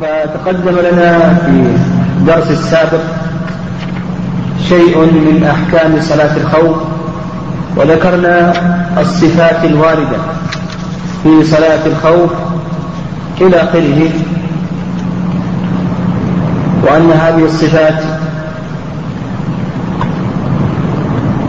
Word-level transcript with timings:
فتقدم 0.00 0.78
لنا 0.78 1.34
في 1.34 1.50
الدرس 2.18 2.50
السابق 2.50 3.00
شيء 4.68 4.98
من 4.98 5.44
أحكام 5.50 6.00
صلاة 6.00 6.36
الخوف 6.36 6.76
وذكرنا 7.76 8.52
الصفات 9.00 9.64
الواردة 9.64 10.18
في 11.22 11.44
صلاة 11.44 11.86
الخوف 11.86 12.30
إلى 13.40 13.56
آخره 13.56 14.10
وأن 16.82 17.10
هذه 17.10 17.44
الصفات 17.44 18.02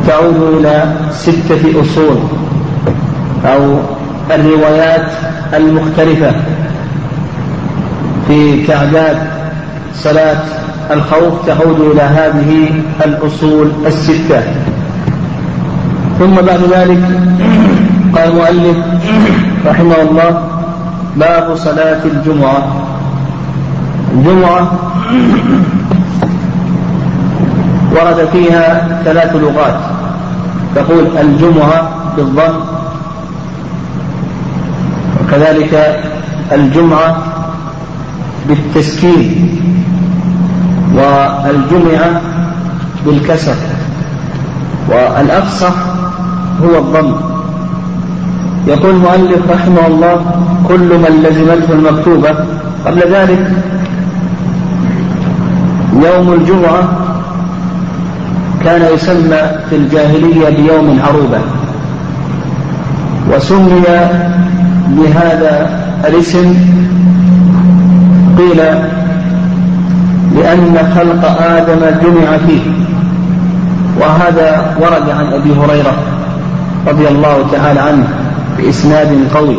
تعود 0.08 0.56
إلى 0.60 0.94
ستة 1.12 1.82
أصول 1.82 2.18
أو 3.46 3.80
الروايات 4.32 5.12
المختلفة. 5.54 6.32
في 8.28 8.66
تعداد 8.68 9.18
صلاة 9.96 10.44
الخوف 10.92 11.46
تعود 11.48 11.80
إلى 11.80 12.02
هذه 12.02 12.70
الأصول 13.06 13.72
الستة. 13.86 14.44
ثم 16.20 16.36
بعد 16.36 16.60
ذلك 16.74 17.04
قال 18.16 18.30
المؤلف 18.30 18.78
رحمه 19.66 20.02
الله 20.02 20.44
باب 21.16 21.56
صلاة 21.56 22.00
الجمعة. 22.06 22.86
الجمعة 24.14 24.72
ورد 27.92 28.30
فيها 28.32 28.88
ثلاث 29.06 29.36
لغات. 29.36 29.80
تقول 30.76 31.18
الجمعة 31.18 31.90
بالضم 32.18 32.60
وكذلك 35.22 36.02
الجمعة 36.52 37.35
بالتسكين 38.48 39.60
والجمعة 40.96 42.22
بالكسر 43.06 43.56
والأفصح 44.90 45.74
هو 46.64 46.78
الضم. 46.78 47.16
يقول 48.68 48.90
المؤلف 48.90 49.52
رحمه 49.52 49.88
الله 49.88 50.26
كل 50.68 50.98
من 50.98 51.24
لزمته 51.24 51.74
المكتوبة. 51.74 52.36
قبل 52.86 53.00
ذلك 53.00 53.52
يوم 55.94 56.34
الجمعة 56.34 56.90
كان 58.64 58.94
يسمى 58.94 59.42
في 59.70 59.76
الجاهلية 59.76 60.50
بيوم 60.50 61.00
عروبة 61.08 61.40
وسمي 63.32 63.84
بهذا 64.90 65.70
الاسم 66.08 66.56
قيل 68.38 68.58
لأن 70.36 70.78
خلق 70.96 71.42
آدم 71.42 71.80
جمع 72.04 72.38
فيه 72.48 72.62
وهذا 74.00 74.76
ورد 74.80 75.10
عن 75.10 75.34
أبي 75.34 75.52
هريرة 75.54 75.94
رضي 76.88 77.08
الله 77.08 77.46
تعالى 77.52 77.80
عنه 77.80 78.08
بإسناد 78.58 79.28
قوي. 79.34 79.58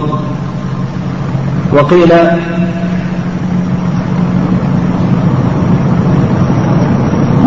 وقيل 1.72 2.08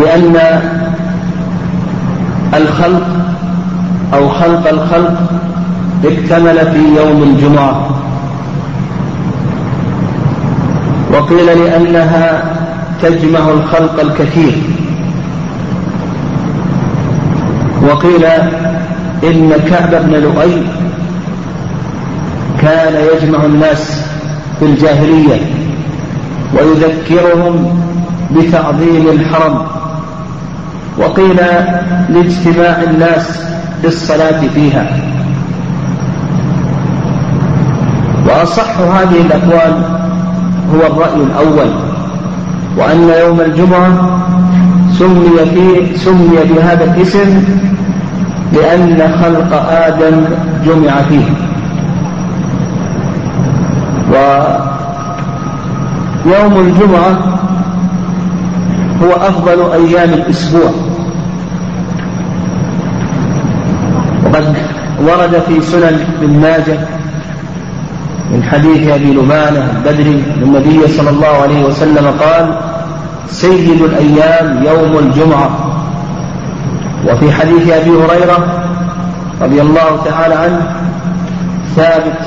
لأن 0.02 0.36
الخلق 2.58 3.08
أو 4.14 4.30
خلق 4.30 4.70
الخلق 4.70 5.22
اكتمل 6.06 6.58
في 6.72 6.98
يوم 6.98 7.24
الجمعة. 7.24 7.89
وقيل 11.20 11.46
لأنها 11.46 12.44
تجمع 13.02 13.40
الخلق 13.40 14.00
الكثير. 14.00 14.58
وقيل 17.82 18.26
إن 19.24 19.54
كعب 19.70 19.90
بن 19.92 20.14
لؤي 20.14 20.64
كان 22.62 22.94
يجمع 23.14 23.46
الناس 23.46 24.02
في 24.60 24.66
الجاهلية 24.66 25.42
ويذكرهم 26.54 27.82
بتعظيم 28.32 29.10
الحرم. 29.10 29.66
وقيل 30.98 31.38
لاجتماع 32.10 32.84
الناس 32.84 33.44
بالصلاة 33.84 34.42
فيها. 34.56 34.88
وأصح 38.28 38.78
هذه 38.80 39.22
الأقوال 39.22 39.99
هو 40.74 40.82
الرأي 40.88 41.24
الأول 41.24 41.70
وأن 42.78 43.10
يوم 43.26 43.42
الجمعة 43.42 44.20
سمي 45.00 45.46
فيه 45.54 45.98
سمي 45.98 46.38
بهذا 46.56 46.84
الاسم 46.84 47.44
لأن 48.54 49.14
خلق 49.24 49.72
آدم 49.72 50.26
جمع 50.66 51.02
فيه. 51.02 51.26
ويوم 56.26 56.54
الجمعة 56.60 57.12
هو 59.04 59.12
أفضل 59.12 59.72
أيام 59.74 60.10
الأسبوع. 60.10 60.72
وقد 64.26 64.56
ورد 65.02 65.44
في 65.48 65.62
سنن 65.62 66.00
ابن 66.22 66.40
ماجه 66.40 66.80
من 68.34 68.44
حديث 68.44 68.88
أبي 68.88 69.14
لمانة 69.14 69.72
البدري 69.78 70.24
النبي 70.44 70.88
صلى 70.88 71.10
الله 71.10 71.28
عليه 71.28 71.66
وسلم 71.66 72.08
قال 72.08 72.56
سيد 73.28 73.82
الأيام 73.82 74.64
يوم 74.64 74.98
الجمعة. 74.98 75.50
وفي 77.08 77.32
حديث 77.32 77.70
أبي 77.70 77.90
هريرة 77.90 78.64
رضي 79.42 79.62
الله 79.62 80.04
تعالى 80.06 80.36
عنه 80.36 80.62
ثابت 81.76 82.20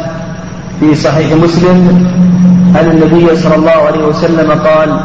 في 0.81 0.95
صحيح 0.95 1.33
مسلم 1.33 2.07
أن 2.81 2.91
النبي 2.91 3.37
صلى 3.37 3.55
الله 3.55 3.71
عليه 3.71 4.05
وسلم 4.05 4.51
قال 4.51 5.01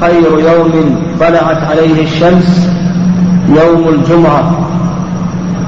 خير 0.00 0.52
يوم 0.52 0.96
طلعت 1.20 1.62
عليه 1.70 2.02
الشمس 2.02 2.68
يوم 3.48 3.88
الجمعة. 3.88 4.68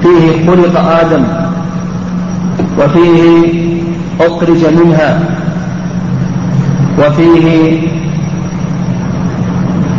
فيه 0.02 0.46
خلق 0.46 0.80
آدم 0.80 1.24
وفيه 2.78 3.79
أخرج 4.20 4.66
منها. 4.84 5.20
وفيه 6.98 7.78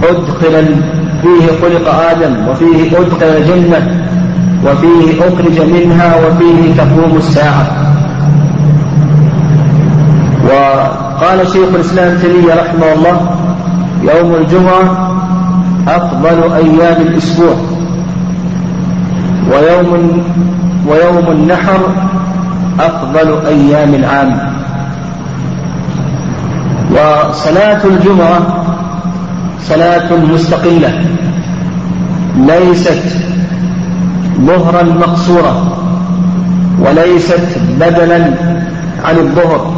أدخل 0.03 0.65
فيه 1.21 1.47
خلق 1.61 1.93
آدم 2.11 2.47
وفيه 2.47 2.97
أدخل 2.97 3.25
الجنة 3.25 4.07
وفيه 4.65 5.19
أخرج 5.19 5.61
منها 5.61 6.15
وفيه 6.15 6.75
تقوم 6.77 7.17
الساعة. 7.17 7.67
وقال 10.45 11.47
شيخ 11.47 11.69
الإسلام 11.75 12.17
تيمية 12.17 12.53
رحمه 12.53 12.93
الله 12.93 13.29
يوم 14.03 14.35
الجمعة 14.35 15.11
أفضل 15.87 16.53
أيام 16.53 17.01
الأسبوع. 17.01 17.55
ويوم 19.51 20.23
ويوم 20.87 21.31
النحر 21.31 21.79
أفضل 22.79 23.45
أيام 23.47 23.93
العام. 23.95 24.39
وصلاة 26.91 27.81
الجمعة 27.85 28.39
صلاة 29.63 30.15
مستقلة 30.33 31.05
ليست 32.35 33.03
ظهرا 34.41 34.83
مقصورة 34.83 35.77
وليست 36.79 37.47
بدلا 37.79 38.19
عن 39.05 39.17
الظهر 39.17 39.73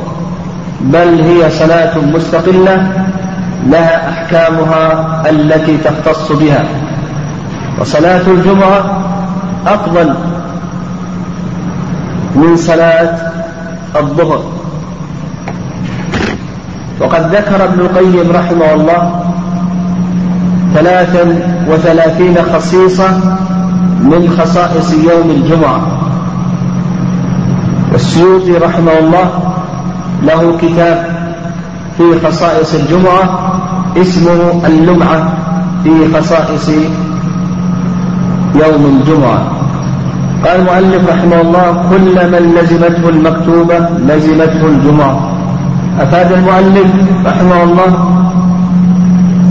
بل 0.82 1.22
هي 1.22 1.50
صلاة 1.50 1.98
مستقلة 1.98 2.92
لها 3.68 4.10
أحكامها 4.10 5.22
التي 5.30 5.78
تختص 5.78 6.32
بها. 6.32 6.64
وصلاة 7.80 8.22
الجمعة 8.28 9.04
أفضل 9.68 10.16
من 12.36 12.58
صلاة 12.58 13.18
الظهر. 13.96 14.44
وقد 17.02 17.36
ذكر 17.36 17.64
ابن 17.64 17.80
القيم 17.80 18.32
رحمه 18.32 18.74
الله 18.74 19.24
ثلاثا 20.74 21.24
وثلاثين 21.70 22.36
خصيصة 22.54 23.10
من 24.00 24.36
خصائص 24.40 24.94
يوم 24.94 25.30
الجمعة. 25.30 25.82
والسيوطي 27.92 28.58
رحمه 28.58 29.00
الله 29.00 29.54
له 30.24 30.58
كتاب 30.62 31.14
في 31.98 32.28
خصائص 32.28 32.74
الجمعة 32.74 33.54
اسمه 33.98 34.62
اللمعة 34.68 35.34
في 35.84 36.14
خصائص 36.14 36.70
يوم 38.56 38.86
الجمعة. 38.86 39.63
قال 40.46 40.60
المؤلف 40.60 41.10
رحمه 41.10 41.42
الله 41.42 41.86
كل 41.90 42.16
من 42.32 42.56
لزمته 42.60 43.10
المكتوبة 43.10 43.80
لزمته 44.08 44.66
الجمعة. 44.66 45.32
أفاد 46.00 46.32
المؤلف 46.32 46.88
رحمه 47.26 47.64
الله 47.64 47.92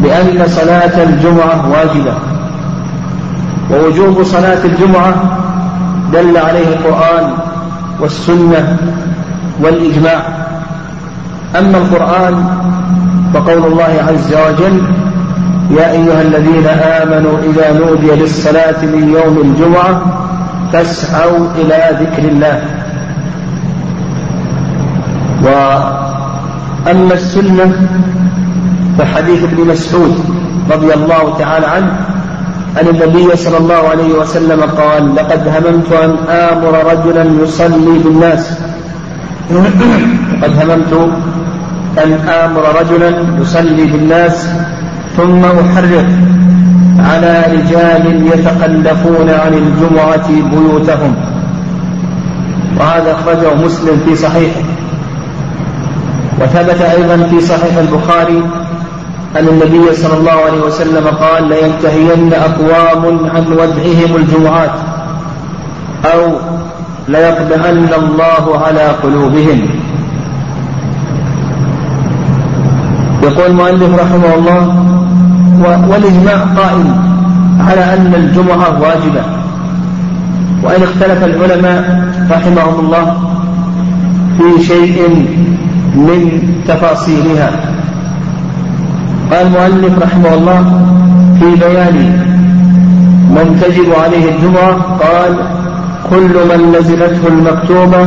بأن 0.02 0.48
صلاة 0.48 1.02
الجمعة 1.02 1.70
واجبة. 1.70 2.14
ووجوب 3.70 4.22
صلاة 4.22 4.64
الجمعة 4.64 5.14
دل 6.12 6.36
عليه 6.36 6.68
القرآن 6.68 7.30
والسنة 8.00 8.76
والإجماع. 9.62 10.22
أما 11.58 11.78
القرآن 11.78 12.44
فقول 13.34 13.72
الله 13.72 14.04
عز 14.08 14.34
وجل 14.34 14.82
يا 15.70 15.90
أيها 15.92 16.22
الذين 16.22 16.66
آمنوا 16.66 17.38
إذا 17.50 17.78
نودي 17.78 18.10
للصلاة 18.22 18.82
من 18.82 19.16
يوم 19.16 19.38
الجمعة 19.38 20.02
فاسعوا 20.72 21.46
إلى 21.56 21.78
ذكر 22.00 22.28
الله. 22.28 22.62
وأما 25.42 27.14
السنة 27.14 27.72
فحديث 28.98 29.44
ابن 29.44 29.66
مسعود 29.66 30.14
رضي 30.70 30.94
الله 30.94 31.38
تعالى 31.38 31.66
عنه 31.66 31.92
أن 32.80 32.88
النبي 32.88 33.36
صلى 33.36 33.58
الله 33.58 33.88
عليه 33.88 34.12
وسلم 34.14 34.60
قال 34.62 35.14
لقد 35.14 35.48
هممت 35.48 35.92
أن 35.92 36.16
آمر 36.28 36.74
رجلا 36.92 37.24
يصلي 37.42 37.98
بالناس. 38.04 38.58
لقد 39.50 40.52
هممت 40.62 40.92
أن 42.04 42.12
آمر 42.28 42.62
رجلا 42.80 43.12
يصلي 43.40 43.84
بالناس 43.84 44.48
ثم 45.16 45.44
أحرق 45.44 46.06
على 47.02 47.44
رجال 47.52 48.26
يتخلفون 48.26 49.30
عن 49.30 49.54
الجمعة 49.54 50.28
بيوتهم. 50.50 51.14
وهذا 52.80 53.12
أخرجه 53.12 53.54
مسلم 53.54 54.00
في 54.04 54.16
صحيحه. 54.16 54.60
وثبت 56.40 56.80
أيضا 56.80 57.26
في 57.30 57.40
صحيح 57.40 57.76
البخاري 57.76 58.42
أن 59.38 59.48
النبي 59.48 59.94
صلى 59.94 60.18
الله 60.18 60.32
عليه 60.32 60.60
وسلم 60.60 61.06
قال 61.06 61.48
لينتهين 61.48 62.32
أقوام 62.32 63.30
عن 63.34 63.46
ودعهم 63.52 64.16
الجمعات 64.16 64.70
أو 66.04 66.32
ليطبعن 67.08 67.88
الله 67.98 68.60
على 68.66 68.86
قلوبهم. 69.02 69.66
يقول 73.22 73.46
المؤلف 73.46 74.00
رحمه 74.00 74.34
الله 74.34 74.91
والإجماع 75.62 76.36
قائم 76.36 76.94
على 77.60 77.94
أن 77.94 78.12
الجمعة 78.14 78.80
واجبة. 78.80 79.22
وإن 80.62 80.82
اختلف 80.82 81.24
العلماء 81.24 82.08
رحمهم 82.30 82.80
الله 82.80 83.16
في 84.38 84.64
شيء 84.64 85.26
من 85.94 86.42
تفاصيلها. 86.68 87.50
قال 89.30 89.46
المؤلف 89.46 89.98
رحمه 90.02 90.34
الله 90.34 90.82
في 91.40 91.44
بيان 91.44 91.96
من 93.30 93.60
تجب 93.62 93.92
عليه 94.04 94.34
الجمعة 94.34 94.72
قال 94.98 95.34
كل 96.10 96.34
من 96.50 96.72
لزمته 96.72 97.28
المكتوبة 97.28 98.02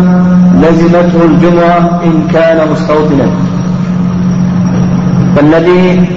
لزمته 0.61 1.25
الجمعة 1.25 2.01
إن 2.03 2.27
كان 2.33 2.71
مستوطنا. 2.71 3.27
فالذي 5.35 6.07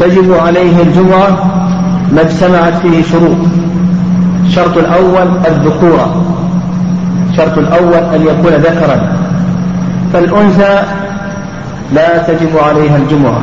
تجب 0.00 0.34
عليه 0.46 0.82
الجمعة 0.82 1.28
ما 2.12 2.20
اجتمعت 2.20 2.74
فيه 2.82 3.02
شروط. 3.02 3.36
الشرط 4.46 4.76
الأول 4.76 5.28
الذكورة 5.46 6.24
الشرط 7.30 7.58
الأول 7.58 8.14
أن 8.14 8.22
يكون 8.22 8.52
ذكرا. 8.52 9.16
فالأنثى 10.12 10.82
لا 11.94 12.18
تجب 12.18 12.58
عليها 12.58 12.96
الجمعة. 12.96 13.40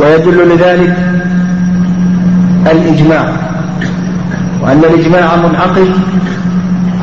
ويدل 0.00 0.54
لذلك 0.54 0.96
الإجماع. 2.72 3.32
وأن 4.62 4.78
الإجماع 4.78 5.36
منعقد 5.36 5.90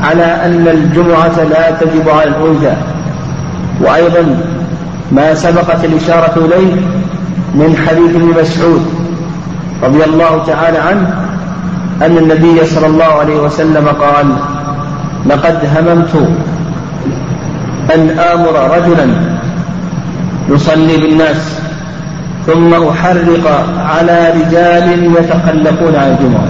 على 0.04 0.24
أن 0.24 0.68
الجمعة 0.68 1.44
لا 1.44 1.72
تجب 1.72 2.10
على 2.10 2.30
الأنثى. 2.30 2.74
وأيضا 3.82 4.40
ما 5.12 5.34
سبقت 5.34 5.86
الإشارة 5.86 6.46
إليه 6.46 6.74
من 7.56 7.76
حديث 7.88 8.16
ابن 8.16 8.42
مسعود 8.42 8.86
رضي 9.84 10.04
الله 10.04 10.44
تعالى 10.48 10.78
عنه 10.78 11.14
أن 12.02 12.18
النبي 12.18 12.66
صلى 12.66 12.88
الله 12.88 13.06
عليه 13.06 13.40
وسلم 13.40 13.88
قال 13.88 14.26
لقد 15.26 15.60
هممت 15.78 16.16
أن 17.96 18.10
آمر 18.20 18.78
رجلا 18.78 19.08
يصلي 20.50 20.98
بالناس 20.98 21.60
ثم 22.48 22.74
أحرق 22.74 23.66
على 23.78 24.34
رجال 24.36 25.16
يتخلفون 25.16 25.96
عن 25.96 26.18
الجمعة. 26.20 26.50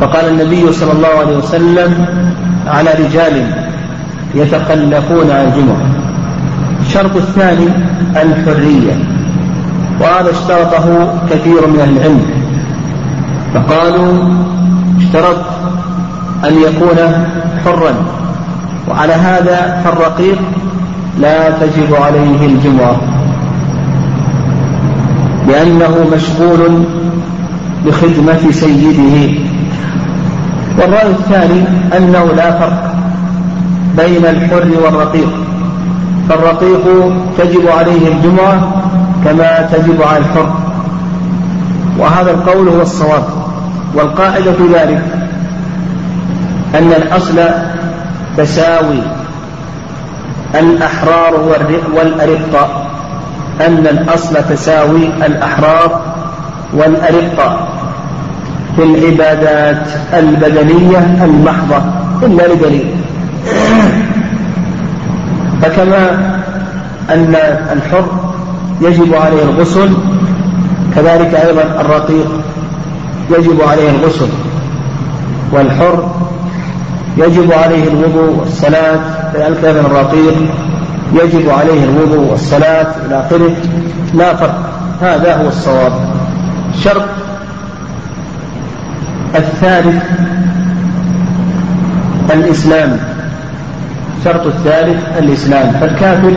فقال 0.00 0.28
النبي 0.28 0.72
صلى 0.72 0.92
الله 0.92 1.08
عليه 1.08 1.36
وسلم 1.36 2.06
على 2.66 2.90
رجال 2.90 3.50
يتخلفون 4.34 5.30
عن 5.30 5.44
الجمعة. 5.44 5.95
الشرط 6.96 7.16
الثاني 7.16 7.68
الحرية 8.16 8.94
وهذا 10.00 10.30
اشترطه 10.30 11.14
كثير 11.30 11.66
من 11.66 11.80
العلم. 11.80 12.22
فقالوا 13.54 14.28
اشترط 14.98 15.44
أن 16.44 16.54
يكون 16.54 16.96
حرا 17.64 17.94
وعلى 18.88 19.12
هذا 19.12 19.82
فالرقيق 19.84 20.38
لا 21.20 21.50
تجب 21.50 21.94
عليه 21.94 22.46
الجمعة 22.46 22.96
لأنه 25.48 26.06
مشغول 26.14 26.84
بخدمة 27.86 28.50
سيده. 28.50 29.40
والرأي 30.78 31.10
الثاني 31.10 31.64
أنه 31.96 32.24
لا 32.36 32.58
فرق 32.58 32.94
بين 33.96 34.26
الحر 34.26 34.68
والرقيق. 34.84 35.45
فالرقيق 36.28 37.12
تجب 37.38 37.68
عليه 37.68 38.08
الجمعة 38.08 38.82
كما 39.24 39.68
تجب 39.72 40.02
على 40.02 40.18
الحر. 40.18 40.54
وهذا 41.98 42.30
القول 42.30 42.68
هو 42.68 42.82
الصواب 42.82 43.24
والقاعدة 43.94 44.52
في 44.52 44.62
ذلك 44.74 45.02
أن 46.74 46.92
الأصل 46.92 47.40
تساوي 48.36 49.02
الأحرار 50.54 51.34
والأرقة 51.96 52.86
أن 53.66 53.86
الأصل 53.86 54.36
تساوي 54.50 55.06
الأحرار 55.26 56.00
والأرقة 56.74 57.68
في 58.76 58.82
العبادات 58.82 59.86
البدنية 60.12 61.24
المحضة 61.24 61.82
إلا 62.22 62.54
لدليل. 62.54 62.95
فكما 65.62 66.10
أن 67.10 67.34
الحر 67.72 68.06
يجب 68.80 69.14
عليه 69.14 69.42
الغسل 69.42 69.90
كذلك 70.94 71.34
أيضا 71.34 71.62
الرقيق 71.80 72.40
يجب 73.30 73.62
عليه 73.62 73.90
الغسل 73.90 74.28
والحر 75.52 76.10
يجب 77.16 77.52
عليه 77.52 77.88
الوضوء 77.88 78.36
والصلاة 78.40 79.00
كذلك 79.32 79.64
أيضا 79.64 79.80
الرقيق 79.80 80.34
يجب 81.12 81.50
عليه 81.50 81.84
الوضوء 81.84 82.30
والصلاة 82.30 82.86
إلى 83.06 83.20
آخره. 83.20 83.50
لا 84.14 84.36
فرق 84.36 84.70
هذا 85.02 85.36
هو 85.36 85.48
الصواب. 85.48 85.92
الشرط 86.74 87.04
الثالث 89.34 90.02
الإسلام. 92.34 93.15
الشرط 94.18 94.46
الثالث 94.46 95.18
الإسلام 95.18 95.72
فالكافر 95.72 96.32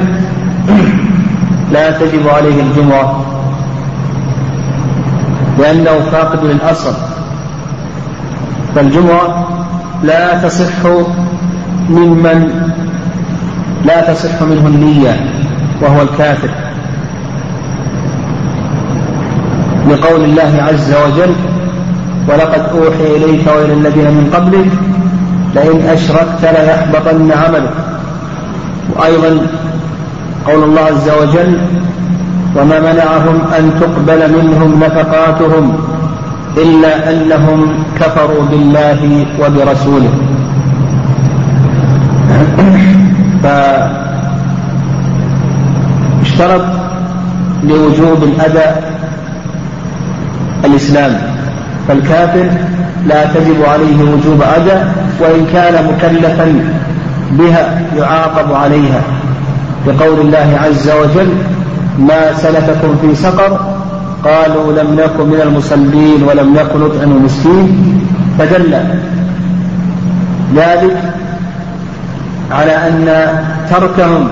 لا 1.74 1.92
تجب 1.92 2.28
عليه 2.28 2.62
الجمعة 2.62 3.26
لأنه 5.60 6.00
فاقد 6.12 6.46
للأصل. 6.46 6.94
فالجمعة 8.76 9.48
لا 10.04 10.48
تصح 10.48 10.86
ممن 11.90 12.72
لا 13.86 14.14
تصح 14.14 14.42
منه 14.42 14.68
النية 14.68 15.32
وهو 15.82 16.02
الكافر. 16.02 16.50
لقول 19.90 20.24
الله 20.24 20.64
عز 20.70 20.94
وجل 20.94 21.34
ولقد 22.28 22.62
أوحي 22.62 23.16
إليك 23.16 23.48
وإلى 23.48 23.74
الذين 23.74 24.06
من 24.06 24.32
قبلك 24.34 24.88
لئن 25.56 25.82
أشركت 25.89 26.41
ليحبطن 26.41 27.32
عملك. 27.32 27.74
وأيضا 28.96 29.48
قول 30.48 30.63
الله 30.63 30.82
عز 30.82 31.10
وجل 31.22 31.58
وما 32.56 32.79
منعهم 32.79 33.41
أن 33.60 33.72
تقبل 33.82 34.32
منهم 34.34 34.84
نفقاتهم 34.84 35.77
إلا 36.58 37.12
أنهم 37.12 37.84
كفروا 38.00 38.44
بالله 38.51 39.25
وبرسوله. 39.39 40.13
اشترط 46.22 46.65
لوجوب 47.63 48.24
الأداء 48.24 48.94
الإسلام. 50.65 51.12
فالكافر 51.88 52.50
لا 53.08 53.25
تجب 53.25 53.65
عليه 53.68 54.03
وجوب 54.03 54.41
أداء 54.41 55.09
وإن 55.22 55.48
كان 55.54 55.86
مكلفا 55.86 56.72
بها 57.32 57.82
يعاقب 57.98 58.54
عليها. 58.54 59.02
بقول 59.88 60.20
الله 60.20 60.60
عز 60.64 60.90
وجل 60.90 61.34
ما 62.00 62.34
سلككم 62.34 62.96
في 63.02 63.16
سقر 63.16 63.60
قالوا 64.24 64.74
لم 64.74 65.00
نكن 65.00 65.30
من 65.30 65.42
المصلين 65.44 66.24
ولم 66.24 66.54
نكن 66.54 66.80
نطعم 66.80 67.12
المسكين 67.12 68.02
فدل 68.40 68.78
ذلك 70.56 70.98
على 72.52 72.72
أن 72.72 73.08
تركهم 73.70 74.28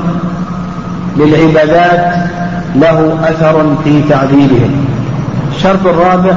للعبادات 1.17 2.15
له 2.75 3.17
أثر 3.23 3.75
في 3.83 4.01
تعذيبهم. 4.09 4.85
الشرط 5.55 5.87
الرابع 5.87 6.35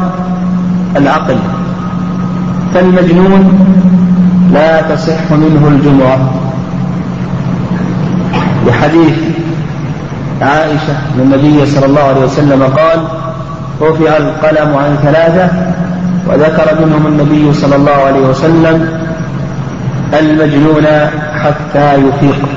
العقل. 0.96 1.36
فالمجنون 2.74 3.58
لا 4.52 4.82
تصح 4.82 5.32
منه 5.32 5.68
الجمعة 5.68 6.18
لحديث 8.66 9.14
عائشة 10.42 10.96
النبي 11.18 11.66
صلى 11.66 11.86
الله 11.86 12.00
عليه 12.02 12.20
وسلم 12.20 12.62
قال 12.62 13.00
رفع 13.80 14.16
القلم 14.16 14.76
عن 14.76 14.96
ثلاثة 15.02 15.50
وذكر 16.28 16.86
منهم 16.86 17.06
النبي 17.06 17.52
صلى 17.52 17.76
الله 17.76 17.92
عليه 17.92 18.20
وسلم 18.20 18.88
المجنون 20.18 20.86
حتى 21.42 21.94
يفيق. 21.94 22.48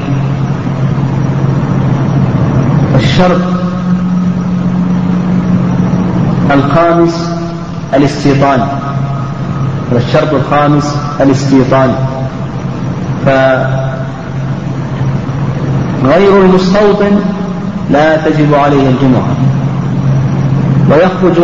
الشرط 2.96 3.42
الخامس 6.54 7.30
الاستيطان. 7.94 8.68
والشرط 9.92 10.34
الخامس 10.34 10.96
الاستيطان. 11.22 11.96
فغير 16.06 16.42
المستوطن 16.42 17.20
لا 17.92 18.18
تجب 18.18 18.54
عليه 18.54 18.90
الجمعة. 18.90 19.36
ويخرج 20.92 21.40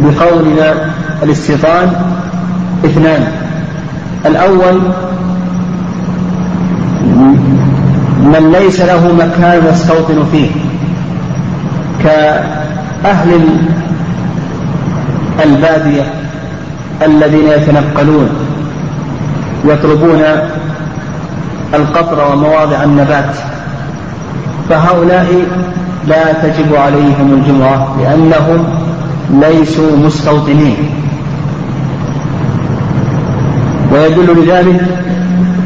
بقولنا 0.00 0.74
الاستيطان 1.22 1.92
اثنان. 2.84 3.32
الأول 4.26 4.80
من 8.24 8.52
ليس 8.52 8.80
له 8.80 9.12
مكان 9.14 9.66
يستوطن 9.72 10.24
فيه. 10.32 10.50
كأهل 12.04 13.46
البادية 15.44 16.02
الذين 17.06 17.48
يتنقلون 17.48 18.28
يطلبون 19.64 20.22
القطر 21.74 22.32
ومواضع 22.32 22.84
النبات 22.84 23.34
فهؤلاء 24.68 25.46
لا 26.06 26.32
تجب 26.32 26.74
عليهم 26.74 27.32
الجمعة 27.32 27.96
لأنهم 28.00 28.64
ليسوا 29.30 29.96
مستوطنين. 29.96 30.76
ويدل 33.92 34.42
لذلك 34.42 34.80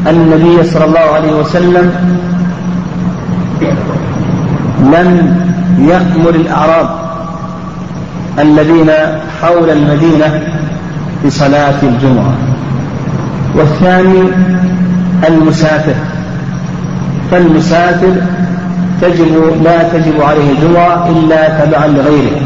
أن 0.07 0.15
النبي 0.15 0.63
صلى 0.63 0.85
الله 0.85 0.99
عليه 0.99 1.33
وسلم 1.33 1.91
لم 4.79 5.35
يأمر 5.79 6.29
الأعراب 6.29 7.02
الذين 8.39 8.91
حول 9.41 9.69
المدينة 9.69 10.41
بصلاة 11.25 11.83
الجمعة. 11.83 12.33
والثاني 13.55 14.23
المسافر. 15.27 15.95
فالمسافر 17.31 18.13
تجب 19.01 19.61
لا 19.63 19.83
تجب 19.83 20.21
عليه 20.21 20.51
الجمعة 20.51 21.09
إلا 21.09 21.65
تبعا 21.65 21.87
لغيره. 21.87 22.41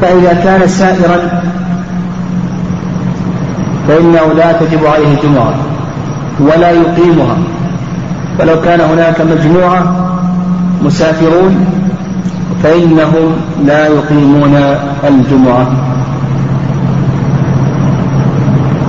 فإذا 0.00 0.40
كان 0.44 0.68
سائرا 0.68 1.42
فإنه 3.88 4.32
لا 4.36 4.52
تجب 4.52 4.86
عليه 4.86 5.14
الجمعة 5.14 5.54
ولا 6.40 6.70
يقيمها. 6.70 7.36
فلو 8.38 8.60
كان 8.60 8.80
هناك 8.80 9.20
مجموعة 9.20 9.96
مسافرون 10.84 11.66
فإنهم 12.64 13.36
لا 13.66 13.86
يقيمون 13.86 14.54
الجمعة. 15.08 15.66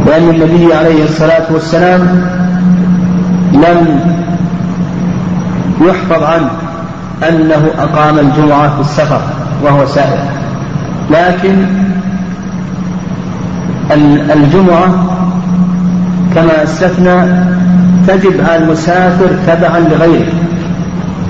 لأن 0.07 0.29
النبي 0.29 0.73
عليه 0.73 1.03
الصلاة 1.03 1.43
والسلام 1.51 2.01
لم 3.53 3.99
يحفظ 5.81 6.23
عنه 6.23 6.49
أنه 7.29 7.69
أقام 7.79 8.19
الجمعة 8.19 8.75
في 8.75 8.81
السفر 8.81 9.21
وهو 9.63 9.85
سائر. 9.85 10.19
لكن 11.11 11.55
الجمعة 14.35 14.87
كما 16.35 16.63
استثنى 16.63 17.21
تجب 18.07 18.33
على 18.49 18.63
المسافر 18.63 19.27
تبعا 19.47 19.79
لغيره. 19.79 20.33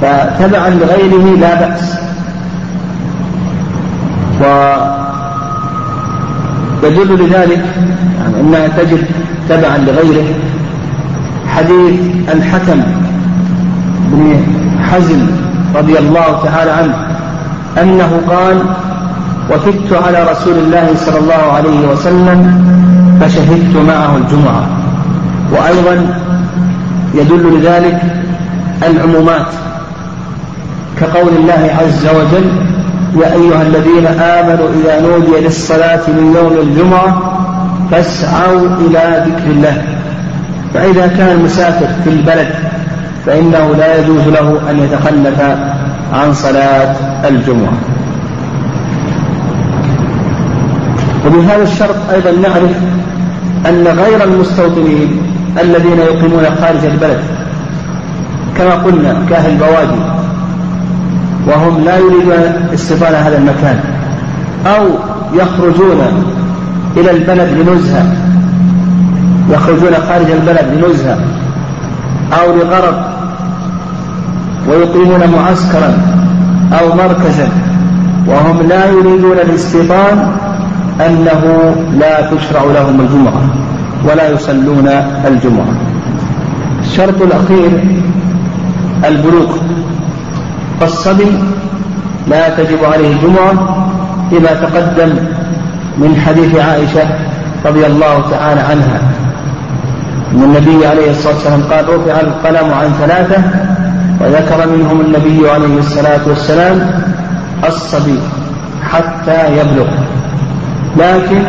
فتبعا 0.01 0.69
لغيره 0.69 1.37
لا 1.39 1.55
بأس. 1.55 2.04
ويدل 6.83 7.25
لذلك 7.25 7.65
يعني 8.19 8.39
أنها 8.39 8.67
تجب 8.67 8.99
تبعا 9.49 9.77
لغيره. 9.77 10.25
حديث 11.47 11.99
الحكم 12.33 12.81
بن 14.11 14.45
حزم 14.91 15.27
رضي 15.75 15.99
الله 15.99 16.43
تعالى 16.43 16.71
عنه 16.71 17.07
أنه 17.81 18.21
قال 18.29 18.63
وفدت 19.51 19.93
على 19.93 20.23
رسول 20.31 20.53
الله 20.53 20.87
صلى 20.95 21.19
الله 21.19 21.51
عليه 21.53 21.87
وسلم 21.87 22.65
فشهدت 23.21 23.75
معه 23.87 24.17
الجمعة. 24.17 24.67
وأيضا 25.51 26.19
يدل 27.13 27.59
لذلك 27.59 28.01
العمومات 28.83 29.47
كقول 30.99 31.33
الله 31.37 31.69
عز 31.79 32.07
وجل 32.07 32.51
يا 33.15 33.33
أيها 33.33 33.61
الذين 33.61 34.05
آمنوا 34.07 34.67
إذا 34.83 35.01
نودي 35.01 35.45
للصلاة 35.45 36.01
من 36.07 36.35
يوم 36.37 36.67
الجمعة 36.67 37.37
فاسعوا 37.91 38.67
إلى 38.67 39.25
ذكر 39.27 39.51
الله. 39.51 39.83
فإذا 40.73 41.07
كان 41.07 41.37
المسافر 41.37 41.87
في 42.03 42.09
البلد 42.09 42.47
فإنه 43.25 43.75
لا 43.77 43.99
يجوز 43.99 44.27
له 44.27 44.59
أن 44.69 44.79
يتخلف 44.79 45.41
عن 46.13 46.33
صلاة 46.33 46.95
الجمعة. 47.27 47.73
وبهذا 51.25 51.63
الشرط 51.63 51.95
أيضا 52.13 52.31
نعرف 52.31 52.71
أن 53.69 53.87
غير 53.87 54.23
المستوطنين 54.23 55.21
الذين 55.61 55.99
يقيمون 55.99 56.43
خارج 56.61 56.85
البلد 56.85 57.19
كما 58.57 58.75
قلنا 58.75 59.25
كأهل 59.29 59.51
البوادي 59.51 60.01
وهم 61.47 61.83
لا 61.83 61.97
يريدون 61.97 62.33
استيطان 62.73 63.13
هذا 63.13 63.37
المكان 63.37 63.79
أو 64.65 64.85
يخرجون 65.33 66.01
إلى 66.97 67.11
البلد 67.11 67.49
لنزهة 67.57 68.05
يخرجون 69.49 69.93
خارج 70.07 70.31
البلد 70.31 70.65
لنزهة 70.73 71.17
أو 72.33 72.55
لغرض 72.55 72.95
ويقيمون 74.69 75.21
معسكرا 75.35 75.97
أو 76.73 76.95
مركزا 76.95 77.49
وهم 78.27 78.67
لا 78.69 78.85
يريدون 78.85 79.37
الاستيطان 79.37 80.31
أنه 81.05 81.75
لا 81.99 82.21
تشرع 82.21 82.63
لهم 82.63 83.01
الجمعة 83.01 83.41
ولا 84.05 84.29
يصلون 84.29 84.87
الجمعة. 85.27 85.75
الشرط 86.81 87.21
الأخير 87.21 87.71
البلوغ 89.05 89.57
فالصبي 90.79 91.31
لا 92.27 92.49
تجب 92.49 92.83
عليه 92.93 93.13
الجمعة 93.13 93.87
لما 94.31 94.53
تقدم 94.53 95.15
من 95.97 96.21
حديث 96.25 96.55
عائشة 96.55 97.09
رضي 97.65 97.85
الله 97.85 98.29
تعالى 98.31 98.61
عنها. 98.61 98.99
أن 100.33 100.43
النبي 100.43 100.87
عليه 100.87 101.11
الصلاة 101.11 101.33
والسلام 101.33 101.63
قال 101.63 101.89
رفع 101.89 102.19
القلم 102.21 102.73
عن 102.73 102.93
ثلاثة 102.99 103.43
وذكر 104.21 104.67
منهم 104.77 105.01
النبي 105.01 105.49
عليه 105.49 105.79
الصلاة 105.79 106.19
والسلام 106.27 107.01
الصبي 107.67 108.19
حتى 108.83 109.57
يبلغ 109.57 109.87
لكن 110.97 111.41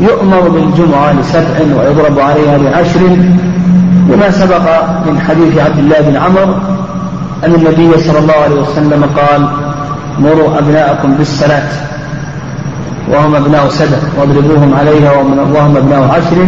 يؤمر 0.00 0.48
بالجمعة 0.48 1.12
لسبع 1.12 1.78
ويضرب 1.78 2.18
عليها 2.18 2.58
لعشر 2.58 3.00
لما 4.08 4.30
سبق 4.30 4.82
من 5.06 5.20
حديث 5.28 5.58
عبد 5.58 5.78
الله 5.78 6.00
بن 6.00 6.16
عمر 6.16 6.60
أن 7.44 7.54
النبي 7.54 7.98
صلى 7.98 8.18
الله 8.18 8.34
عليه 8.34 8.60
وسلم 8.60 9.04
قال 9.16 9.48
مروا 10.18 10.58
أبناءكم 10.58 11.14
بالصلاة 11.14 11.68
وهم 13.08 13.34
أبناء 13.34 13.68
سبع 13.68 13.96
واضربوهم 14.18 14.74
عليها 14.74 15.12
وهم 15.52 15.76
أبناء 15.76 16.02
عشر 16.02 16.46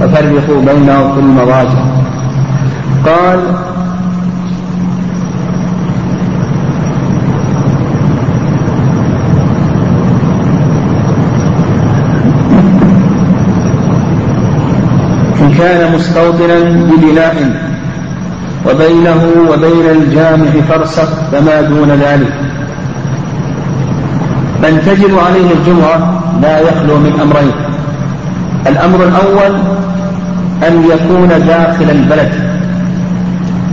وفرقوا 0.00 0.62
بينهم 0.62 1.14
في 1.14 1.20
المضاجع. 1.20 1.80
قال 3.06 3.40
إن 15.40 15.54
كان 15.58 15.94
مستوطنا 15.94 16.58
ببناء 16.60 17.69
وبينه 18.66 19.22
وبين 19.50 19.86
الجامع 19.90 20.50
فرسخ 20.68 21.08
فما 21.32 21.60
دون 21.60 21.90
ذلك. 21.90 22.32
من 24.62 24.82
تجب 24.86 25.18
عليه 25.18 25.52
الجمعة 25.52 26.22
لا 26.42 26.60
يخلو 26.60 26.96
من 26.96 27.20
أمرين. 27.22 27.52
الأمر 28.66 29.04
الأول 29.04 29.56
أن 30.68 30.84
يكون 30.84 31.28
داخل 31.28 31.90
البلد. 31.90 32.32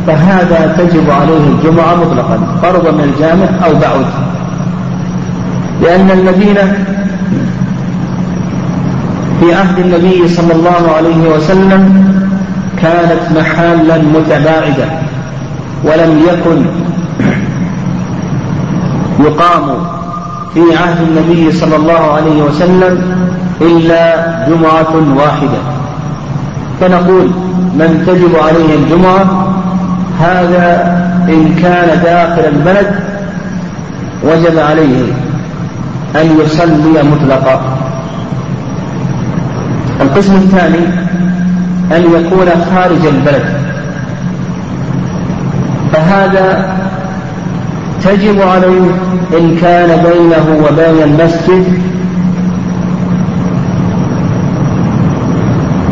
فهذا 0.07 0.75
تجب 0.77 1.09
عليه 1.09 1.37
الجمعة 1.37 1.95
مطلقا 1.95 2.59
فرضا 2.61 2.91
من 2.91 3.13
الجامع 3.13 3.65
أو 3.65 3.73
بعد. 3.73 4.05
لأن 5.81 6.11
المدينة 6.11 6.85
في 9.39 9.53
عهد 9.53 9.79
النبي 9.79 10.27
صلى 10.27 10.53
الله 10.53 10.91
عليه 10.97 11.35
وسلم 11.35 12.07
كانت 12.87 13.39
محالا 13.39 13.97
متباعدة 13.97 14.85
ولم 15.83 16.21
يكن 16.29 16.65
يقام 19.19 19.63
في 20.53 20.59
عهد 20.59 20.97
النبي 21.01 21.51
صلى 21.51 21.75
الله 21.75 22.13
عليه 22.13 22.41
وسلم 22.41 23.01
إلا 23.61 24.25
جمعة 24.49 24.93
واحدة. 25.15 25.59
فنقول 26.81 27.25
من 27.73 28.03
تجب 28.07 28.35
عليه 28.43 28.75
الجمعة 28.75 29.47
هذا 30.19 30.97
إن 31.29 31.55
كان 31.61 32.01
داخل 32.03 32.41
البلد 32.55 32.95
وجب 34.23 34.59
عليه 34.59 35.13
أن 36.15 36.39
يصلي 36.41 37.03
مطلقا. 37.03 37.61
القسم 40.01 40.35
الثاني 40.35 41.06
أن 41.91 42.03
يكون 42.03 42.47
خارج 42.75 43.05
البلد. 43.05 43.45
فهذا 45.93 46.77
تجب 48.03 48.41
عليه 48.41 48.91
إن 49.39 49.57
كان 49.61 50.03
بينه 50.03 50.65
وبين 50.65 51.03
المسجد 51.03 51.81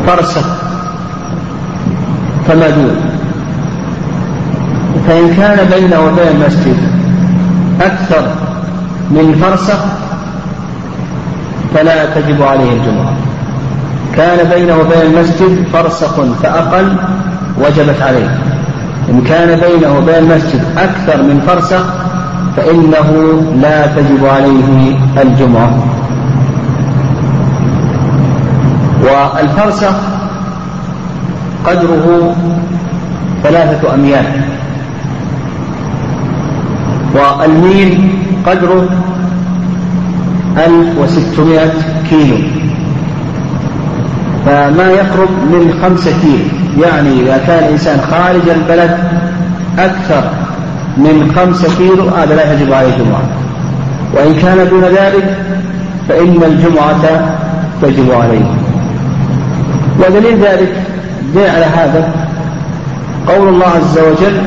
فرسخ 0.08 0.48
فما 2.48 2.70
دون. 2.70 2.96
فإن 5.08 5.34
كان 5.38 5.68
بينه 5.70 6.00
وبين 6.00 6.28
المسجد 6.28 6.78
أكثر 7.82 8.28
من 9.12 9.36
فرسخ 9.42 9.80
فلا 11.74 12.06
تجب 12.06 12.44
عليه 12.44 12.74
الجمعة. 12.74 13.25
كان 14.18 14.50
بينه 14.50 14.78
وبين 14.78 15.02
المسجد 15.02 15.66
فرسخ 15.74 16.22
فأقل 16.44 16.96
وجبت 17.58 18.02
عليه. 18.02 18.40
إن 19.10 19.22
كان 19.22 19.60
بينه 19.60 19.98
وبين 19.98 20.16
المسجد 20.16 20.64
أكثر 20.78 21.24
من 21.24 21.42
فرسخ 21.48 21.84
فإنه 22.58 23.42
لا 23.62 23.88
تجب 23.88 24.26
عليه 24.26 24.98
الجمعة. 25.22 25.70
والفرسخ 29.04 29.96
قدره 31.66 32.36
ثلاثة 33.44 33.94
أميال. 33.94 34.26
والميل 37.16 38.10
قدره 38.46 38.88
ألف 40.58 40.98
وستمائة 41.00 41.74
كيلو. 42.10 42.38
فما 44.46 44.90
يقرب 44.90 45.30
من 45.30 45.80
خمسة 45.84 46.12
كيلو 46.22 46.84
يعني 46.84 47.22
إذا 47.22 47.38
كان 47.48 47.64
الإنسان 47.64 48.00
خارج 48.12 48.50
البلد 48.50 48.98
أكثر 49.80 50.24
من 50.98 51.32
خمسة 51.36 51.78
كيلو 51.78 52.10
هذا 52.10 52.36
لا 52.36 52.54
يجب 52.54 52.74
عليه 52.74 52.94
الجمعة 52.94 53.22
وإن 54.14 54.36
كان 54.36 54.70
دون 54.70 54.84
ذلك 54.84 55.38
فإن 56.10 56.44
الجمعة 56.44 57.36
تجب 57.82 58.12
عليه. 58.12 58.46
ودليل 60.00 60.38
ذلك 60.38 60.74
دليل 61.34 61.50
على 61.50 61.66
هذا 61.66 62.10
قول 63.28 63.48
الله 63.48 63.66
عز 63.66 64.00
وجل 64.00 64.38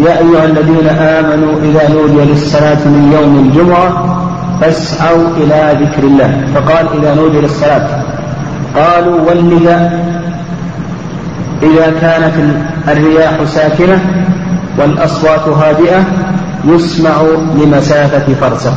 يا 0.00 0.18
أيها 0.18 0.44
الذين 0.44 0.88
آمنوا 0.88 1.52
إذا 1.62 1.94
نودي 1.94 2.30
للصلاة 2.30 2.84
من 2.84 3.18
يوم 3.20 3.48
الجمعة 3.48 4.18
فاسعوا 4.60 5.28
إلى 5.36 5.78
ذكر 5.80 6.02
الله. 6.02 6.44
فقال 6.54 6.86
إذا 6.98 7.14
نودي 7.14 7.40
للصلاة. 7.40 8.01
قالوا 8.76 9.20
والنداء 9.28 10.12
إذا 11.62 11.92
كانت 12.00 12.34
الرياح 12.88 13.44
ساكنة 13.44 13.98
والأصوات 14.78 15.48
هادئة 15.48 16.04
يسمع 16.64 17.22
لمسافة 17.56 18.34
فرسخ 18.40 18.74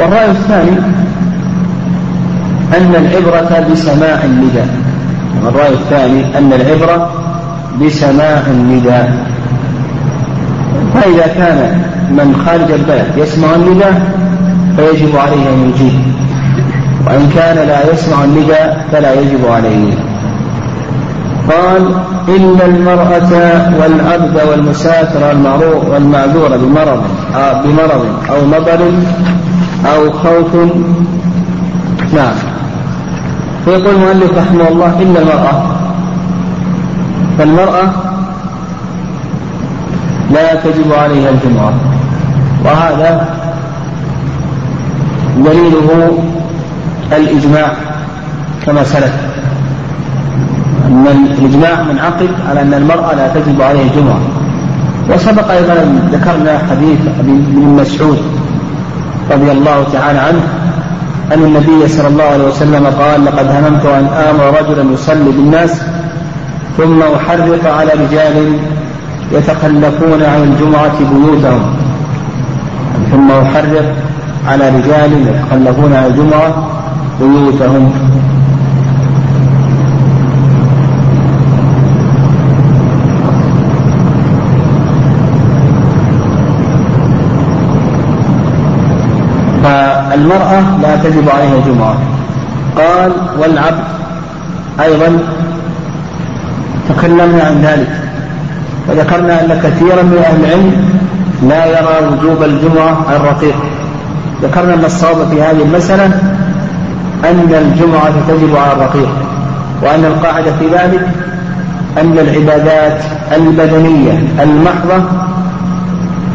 والرأي 0.00 0.30
الثاني 0.30 0.78
أن 2.76 2.94
العبرة 2.94 3.66
بسماع 3.72 4.24
النداء. 4.24 4.68
الرأي 5.48 5.72
الثاني 5.72 6.38
أن 6.38 6.52
العبرة 6.52 7.10
بسماع 7.82 8.42
النداء. 8.46 9.26
فإذا 10.94 11.26
كان 11.26 11.82
من 12.10 12.42
خارج 12.46 12.70
البلد 12.72 13.06
يسمع 13.16 13.54
النداء 13.54 14.23
فيجب 14.76 15.16
عليه 15.16 15.48
أن 15.48 15.70
يجيب 15.70 16.00
وإن 17.06 17.30
كان 17.34 17.56
لا 17.68 17.92
يسمع 17.92 18.24
النداء 18.24 18.86
فلا 18.92 19.12
يجب 19.12 19.46
عليه. 19.50 19.94
قال 21.50 21.94
إن 22.28 22.58
المرأة 22.66 23.32
والعبد 23.80 24.40
والمسافر 24.50 25.36
والمعذور 25.90 26.56
بمرض 26.56 27.02
أو 27.34 27.62
بمرض 27.64 28.06
أو 28.30 28.46
مطر 28.46 28.80
أو 29.94 30.12
خوف. 30.12 30.54
نعم. 32.14 32.34
فيقول 33.64 33.94
المؤلف 33.94 34.38
رحمه 34.38 34.68
الله 34.68 34.86
إن 34.86 35.16
المرأة 35.16 35.62
فالمرأة 37.38 37.92
لا 40.30 40.54
تجب 40.54 40.92
عليها 40.92 41.30
الجمعة. 41.30 41.72
وهذا 42.64 43.28
دليله 45.36 46.18
الإجماع 47.12 47.72
كما 48.66 48.84
سلف. 48.84 49.12
أن 50.86 51.06
الإجماع 51.06 51.82
منعقد 51.82 52.28
على 52.50 52.62
أن 52.62 52.74
المرأة 52.74 53.14
لا 53.14 53.28
تجب 53.28 53.62
عليه 53.62 53.82
الجمعة 53.82 54.20
وسبق 55.10 55.50
أيضا 55.50 55.98
ذكرنا 56.12 56.58
حديث 56.70 56.98
ابن 57.20 57.76
مسعود 57.80 58.18
رضي 59.30 59.52
الله 59.52 59.84
تعالى 59.92 60.18
عنه 60.18 60.40
أن 61.32 61.44
النبي 61.44 61.88
صلى 61.88 62.08
الله 62.08 62.24
عليه 62.24 62.44
وسلم 62.44 62.86
قال 62.86 63.24
لقد 63.24 63.46
هممت 63.46 63.86
أن 63.86 64.06
آمر 64.06 64.60
رجلا 64.60 64.92
يصلي 64.92 65.30
بالناس 65.30 65.82
ثم 66.78 67.02
أحرق 67.02 67.74
على 67.78 67.92
رجال 67.92 68.58
يتخلفون 69.32 70.22
عن 70.22 70.42
الجمعة 70.42 70.98
بيوتهم 70.98 71.76
ثم 73.10 73.30
أحرق 73.30 73.94
على 74.48 74.68
رجال 74.68 75.12
يتخلفون 75.28 75.92
عن 75.92 76.06
الجمعة 76.06 76.68
بيوتهم. 77.20 77.92
فالمرأة 89.62 90.78
لا 90.82 90.96
تجب 90.96 91.28
عليها 91.30 91.54
الجمعة. 91.54 91.96
قال 92.76 93.12
والعبد 93.38 93.84
أيضا 94.80 95.18
تكلمنا 96.88 97.44
عن 97.44 97.62
ذلك. 97.62 98.00
وذكرنا 98.88 99.40
أن 99.40 99.60
كثيرا 99.62 100.02
من 100.02 100.18
أهل 100.24 100.44
العلم 100.44 100.72
لا 101.48 101.66
يرى 101.66 102.06
وجوب 102.08 102.42
الجمعة 102.42 102.96
الرقيق 103.16 103.56
ذكرنا 104.42 104.74
أن 104.74 104.84
الصواب 104.84 105.28
في 105.30 105.42
هذه 105.42 105.62
المسألة 105.62 106.06
أن 107.24 107.54
الجمعة 107.54 108.12
تجب 108.28 108.56
على 108.56 108.72
الرقيق 108.72 109.08
وأن 109.82 110.04
القاعدة 110.04 110.52
في 110.58 110.66
ذلك 110.66 111.08
أن 112.00 112.18
العبادات 112.18 113.00
البدنية 113.36 114.22
المحضة 114.42 115.04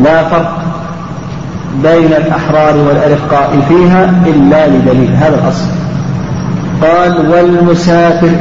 لا 0.04 0.24
فرق 0.24 0.58
بين 1.84 2.14
الأحرار 2.14 2.78
والأرقاء 2.78 3.60
فيها 3.70 4.14
إلا 4.26 4.68
لدليل 4.68 5.16
هذا 5.16 5.36
الأصل. 5.44 5.66
قال 6.82 7.30
والمسافر 7.32 8.32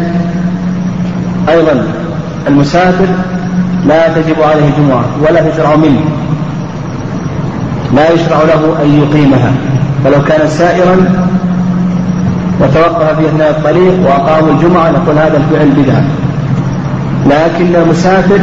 أيضا 1.49 1.85
المسافر 2.49 3.07
لا 3.87 4.09
تجب 4.09 4.42
عليه 4.42 4.68
الجمعة 4.68 5.05
ولا 5.23 5.51
تشرع 5.51 5.77
منه. 5.77 6.01
لا 7.94 8.12
يشرع 8.12 8.37
له 8.42 8.83
أن 8.83 9.03
يقيمها. 9.03 9.53
فلو 10.05 10.22
كان 10.24 10.48
سائرا 10.48 10.96
وتوقف 12.61 13.16
في 13.18 13.27
أثناء 13.27 13.51
الطريق 13.51 13.94
وأقاموا 14.07 14.53
الجمعة 14.53 14.90
نقول 14.90 15.18
هذا 15.18 15.37
الفعل 15.37 15.68
بدعة. 15.68 16.03
لكن 17.27 17.77
المسافر 17.77 18.38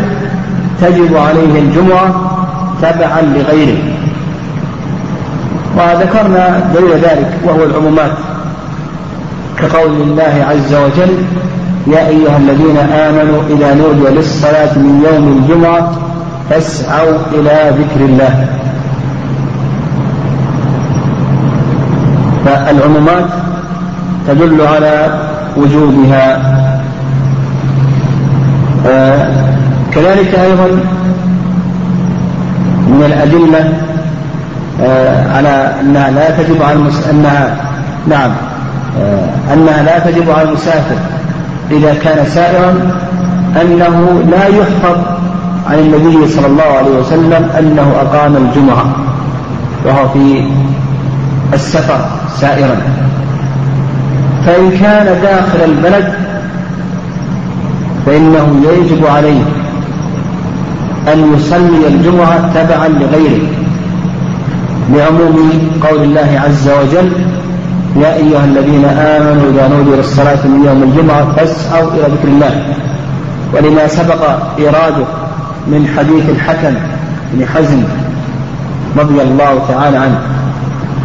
تجب 0.81 1.17
عليه 1.17 1.59
الجمعة 1.59 2.15
تبعا 2.81 3.21
لغيره. 3.21 3.77
وذكرنا 5.77 6.59
دليل 6.75 6.91
ذلك 6.91 7.39
وهو 7.43 7.63
العمومات. 7.63 8.11
كقول 9.57 9.91
الله 10.01 10.45
عز 10.49 10.73
وجل 10.73 11.13
يا 11.87 12.07
أيها 12.07 12.37
الذين 12.37 12.77
آمنوا 12.77 13.41
إذا 13.49 13.73
نودي 13.73 14.15
للصلاة 14.15 14.77
من 14.79 15.07
يوم 15.11 15.37
الجمعة 15.37 15.91
فاسعوا 16.49 17.17
إلى 17.31 17.71
ذكر 17.79 18.05
الله. 18.05 18.47
فالعمومات 22.45 23.25
تدل 24.27 24.61
على 24.61 25.07
وجوبها 25.57 26.55
آه 28.87 29.31
كذلك 29.93 30.35
أيضا 30.35 30.67
من 32.87 33.03
الأدلة 33.05 33.73
آه 34.81 35.37
على 35.37 35.73
أنها 35.81 36.11
لا 36.11 36.29
تجب 36.29 36.61
على 36.61 36.73
المس... 36.73 37.07
أنها 37.07 37.55
نعم 38.07 38.31
آه 38.99 39.53
أنها 39.53 39.83
لا 39.83 39.99
تجب 39.99 40.29
على 40.31 40.41
المسافر 40.49 40.95
إذا 41.71 41.93
كان 41.93 42.25
سائرا 42.25 42.73
أنه 43.61 44.23
لا 44.31 44.47
يحفظ 44.47 44.97
عن 45.69 45.79
النبي 45.79 46.27
صلى 46.27 46.47
الله 46.47 46.63
عليه 46.63 46.99
وسلم 46.99 47.49
أنه 47.59 47.93
أقام 48.01 48.35
الجمعة 48.35 48.85
وهو 49.85 50.07
في 50.09 50.43
السفر. 51.53 52.05
سائرا. 52.41 52.77
فإن 54.45 54.71
كان 54.71 55.21
داخل 55.21 55.63
البلد 55.65 56.13
فإنه 58.05 58.61
يجب 58.71 59.05
عليه 59.05 59.41
أن 61.13 61.33
يصلي 61.33 61.87
الجمعة 61.87 62.53
تبعا 62.53 62.87
لغيره. 62.87 63.47
لعموم 64.93 65.51
قول 65.89 66.03
الله 66.03 66.41
عز 66.45 66.69
وجل 66.69 67.11
يا 67.95 68.15
أيها 68.15 68.45
الذين 68.45 68.85
آمنوا 68.85 69.51
إذا 69.51 69.67
نودي 69.67 69.89
للصلاة 69.89 70.47
من 70.47 70.65
يوم 70.65 70.83
الجمعة 70.83 71.35
فاسعوا 71.35 71.91
إلى 71.91 72.01
ذكر 72.01 72.27
الله. 72.27 72.63
ولما 73.53 73.87
سبق 73.87 74.21
إيراده 74.59 75.05
من 75.67 75.87
حديث 75.97 76.29
الحكم 76.29 76.75
بن 77.33 77.45
حزم 77.45 77.83
رضي 78.97 79.21
الله 79.21 79.59
تعالى 79.67 79.97
عنه. 79.97 80.19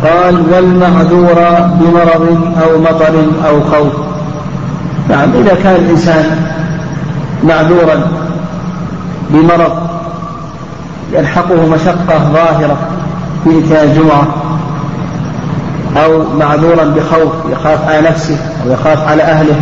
قال 0.04 0.52
والمعذور 0.52 1.38
بمرض 1.80 2.52
أو 2.62 2.80
مطر 2.80 3.14
أو 3.48 3.60
خوف. 3.60 3.92
نعم 5.08 5.28
إذا 5.34 5.54
كان 5.54 5.74
الإنسان 5.74 6.24
معذورا 7.44 8.10
بمرض 9.30 9.72
يلحقه 11.12 11.66
مشقة 11.66 12.18
ظاهرة 12.32 12.76
في 13.44 13.58
إتيان 13.58 13.88
الجمعة 13.88 14.26
أو 15.96 16.22
معذورا 16.38 16.84
بخوف 16.84 17.32
يخاف 17.52 17.88
على 17.88 18.08
نفسه 18.08 18.36
أو 18.64 18.72
يخاف 18.72 19.08
على 19.08 19.22
أهله 19.22 19.56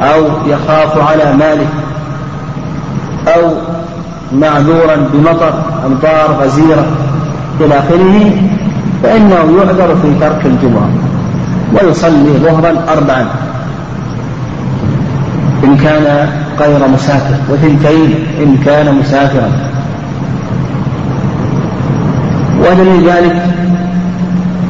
أو 0.00 0.24
يخاف 0.46 1.10
على 1.10 1.36
ماله 1.36 1.66
أو 3.28 3.50
معذورا 4.32 5.08
بمطر 5.12 5.54
أمطار 5.86 6.36
غزيرة 6.42 6.86
إلى 7.60 7.78
آخره. 7.78 8.32
فإنه 9.02 9.34
يعذر 9.34 9.96
في 10.02 10.14
ترك 10.20 10.46
الجمعة 10.46 10.88
ويصلي 11.74 12.38
ظهرا 12.38 12.84
أربعا. 12.88 13.26
إن 15.64 15.76
كان 15.76 16.28
غير 16.60 16.88
مسافر 16.88 17.34
وثنتين 17.50 18.26
إن 18.38 18.56
كان 18.64 18.94
مسافرا. 18.94 19.50
ودليل 22.60 23.10
ذلك 23.10 23.42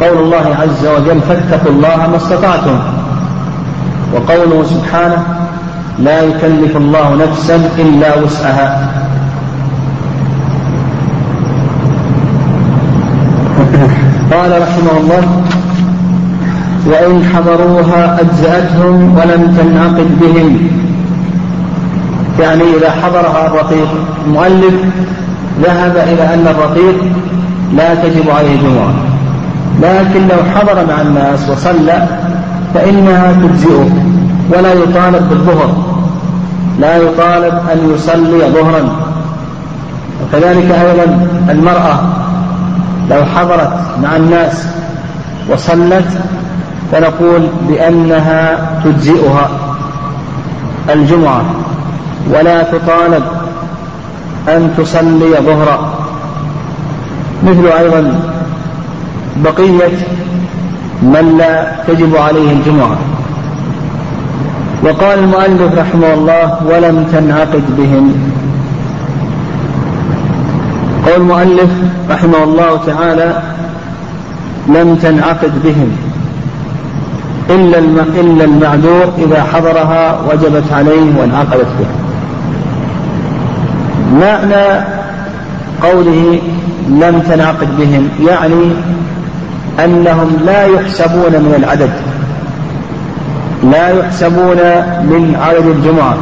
قول 0.01 0.19
الله 0.19 0.57
عز 0.63 0.87
وجل 0.87 1.21
فاتقوا 1.21 1.73
الله 1.73 1.97
ما 1.97 2.17
استطعتم. 2.17 2.79
وقوله 4.15 4.65
سبحانه 4.65 5.25
لا 5.99 6.23
يكلف 6.23 6.77
الله 6.77 7.15
نفسا 7.15 7.57
إلا 7.79 8.19
وسعها. 8.19 9.02
قال 14.33 14.63
رحمه 14.63 15.01
الله 15.01 15.43
وإن 16.87 17.25
حضروها 17.35 18.21
أجزأتهم 18.21 19.17
ولم 19.17 19.57
تنعقد 19.59 20.21
بهم. 20.21 20.71
يعني 22.41 22.63
إذا 22.63 22.91
حضرها 22.91 23.47
الرقيق 23.47 23.89
المؤلف 24.27 24.75
ذهب 25.63 25.97
إلى 25.97 26.35
أن 26.35 26.47
الرقيق 26.47 26.97
لا 27.77 27.95
تجب 27.95 28.31
عليه 28.31 28.57
جمعة. 28.57 28.93
لكن 29.83 30.29
لو 30.29 30.37
حضر 30.55 30.87
مع 30.87 31.01
الناس 31.01 31.49
وصلى 31.51 32.07
فإنها 32.75 33.33
تجزئه 33.33 33.91
ولا 34.51 34.73
يطالب 34.73 35.29
بالظهر. 35.31 35.75
لا 36.81 36.97
يطالب 36.97 37.55
أن 37.73 37.95
يصلي 37.95 38.51
ظهرا. 38.53 38.97
وكذلك 40.23 40.71
أيضا 40.71 41.29
المرأة 41.51 42.22
لو 43.11 43.25
حضرت 43.25 43.73
مع 44.03 44.17
الناس 44.17 44.67
وصلت 45.51 46.09
فنقول 46.93 47.49
بأنها 47.69 48.71
تجزئها 48.85 49.51
الجمعة 50.91 51.45
ولا 52.31 52.63
تطالب 52.63 53.23
أن 54.49 54.75
تصلي 54.79 55.37
ظهرا. 55.47 55.95
مثل 57.45 57.67
أيضا 57.79 58.21
بقية 59.37 59.99
من 61.03 61.35
لا 61.39 61.73
تجب 61.89 62.17
عليه 62.17 62.53
الجمعة. 62.53 62.97
وقال 64.85 65.19
المؤلف 65.19 65.79
رحمه 65.79 66.15
الله 66.15 66.59
ولم 66.67 67.07
تنعقد 67.13 67.63
بهم 67.79 68.15
قول 71.07 71.15
المؤلف 71.15 71.71
رحمه 72.11 72.45
الله 72.45 72.81
تعالى 72.87 73.43
لم 74.69 74.97
تنعقد 74.97 75.53
بهم 75.65 75.91
إلا 77.51 77.79
إلا 78.21 78.45
المعذور 78.45 79.13
إذا 79.19 79.43
حضرها 79.43 80.21
وجبت 80.33 80.73
عليه 80.73 81.21
وانعقدت 81.21 81.67
به. 81.79 81.87
معنى 84.21 84.85
قوله 85.83 86.41
لم 86.89 87.23
تنعقد 87.31 87.69
بهم 87.79 88.09
يعني 88.27 88.73
أنهم 89.85 90.37
لا 90.47 90.67
يحسبون 90.67 91.33
من 91.33 91.55
العدد 91.59 91.91
لا 93.73 93.89
يحسبون 93.89 94.59
من 95.03 95.37
عدد 95.43 95.67
الجمعة. 95.67 96.17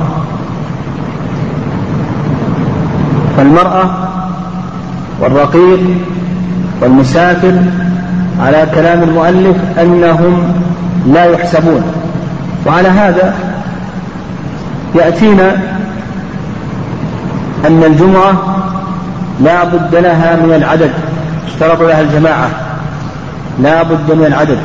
فالمرأة 3.37 4.10
والرقيق 5.21 5.81
والمسافر 6.83 7.63
على 8.41 8.67
كلام 8.75 9.03
المؤلف 9.03 9.57
أنهم 9.81 10.53
لا 11.07 11.25
يحسبون. 11.25 11.83
وعلى 12.67 12.89
هذا 12.89 13.35
يأتينا 14.95 15.53
أن 17.67 17.85
الجمعة 17.85 18.33
لا 19.41 19.65
بد 19.65 19.95
لها 19.95 20.37
من 20.37 20.55
العدد. 20.55 20.91
اشترط 21.47 21.83
لها 21.83 22.01
الجماعة 22.01 22.51
لا 23.63 23.83
بد 23.83 24.13
من 24.13 24.25
العدد. 24.27 24.59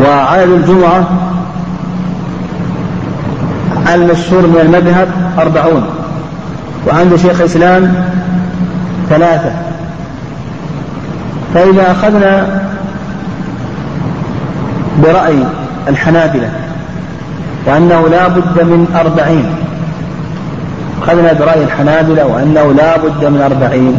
وعدد 0.00 0.48
الجمعة 0.48 1.08
المشهور 3.94 4.42
من 4.42 4.60
المذهب 4.60 5.08
أربعون. 5.38 5.84
وعند 6.86 7.16
شيخ 7.16 7.40
الإسلام 7.40 7.94
ثلاثة. 9.10 9.50
فإذا 11.54 11.90
أخذنا 11.90 12.60
برأي 15.02 15.38
الحنابلة 15.88 16.50
وأنه 17.66 18.08
لا 18.08 18.28
بد 18.28 18.60
من 18.62 18.86
أربعين 19.00 19.46
أخذنا 21.02 21.32
برأي 21.32 21.64
الحنابلة 21.64 22.26
وأنه 22.26 22.72
لا 22.72 22.96
بد 22.96 23.24
من 23.24 23.40
أربعين. 23.40 23.94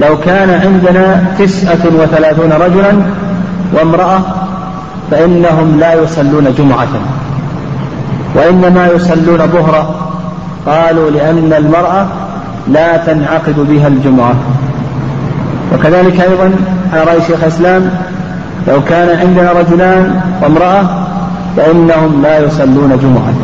لو 0.00 0.18
كان 0.18 0.50
عندنا 0.50 1.24
تسعة 1.38 1.86
وثلاثون 2.02 2.52
رجلا 2.52 2.92
وامرأة 3.72 4.20
فإنهم 5.10 5.76
لا 5.80 5.94
يصلون 5.94 6.54
جمعة 6.58 6.88
وإنما 8.34 8.86
يصلون 8.86 9.38
ظهرا. 9.38 10.10
قالوا 10.66 11.10
لأن 11.10 11.52
المرأة 11.58 12.06
لا 12.68 12.96
تنعقد 12.96 13.54
بها 13.70 13.88
الجمعة. 13.88 14.34
وكذلك 15.74 16.20
أيضا 16.20 16.50
على 16.92 17.04
رأي 17.04 17.20
شيخ 17.26 17.42
الإسلام 17.42 17.90
لو 18.68 18.84
كان 18.84 19.18
عندنا 19.18 19.52
رجلان 19.52 20.20
وامرأة 20.42 20.82
فإنهم 21.56 22.22
لا 22.22 22.38
يصلون 22.38 22.98
جمعة. 23.02 23.34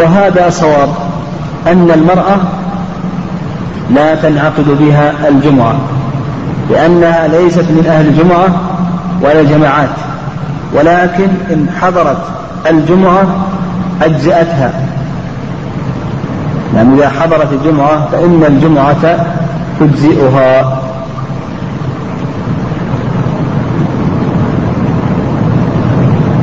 وهذا 0.00 0.50
صواب 0.50 0.88
أن 1.66 1.90
المرأة 1.94 2.36
لا 3.94 4.14
تنعقد 4.14 4.78
بها 4.80 5.28
الجمعة 5.28 5.74
لأنها 6.70 7.28
ليست 7.28 7.64
من 7.70 7.86
أهل 7.88 8.06
الجمعة 8.06 8.46
ولا 9.22 9.40
الجماعات 9.40 9.88
ولكن 10.74 11.28
إن 11.50 11.66
حضرت 11.80 12.22
الجمعة 12.70 13.46
أجزأتها. 14.02 14.72
يعني 16.74 16.94
إذا 16.94 17.08
حضرت 17.08 17.52
الجمعة 17.52 18.08
فإن 18.12 18.44
الجمعة 18.48 19.26
تجزئها. 19.80 20.78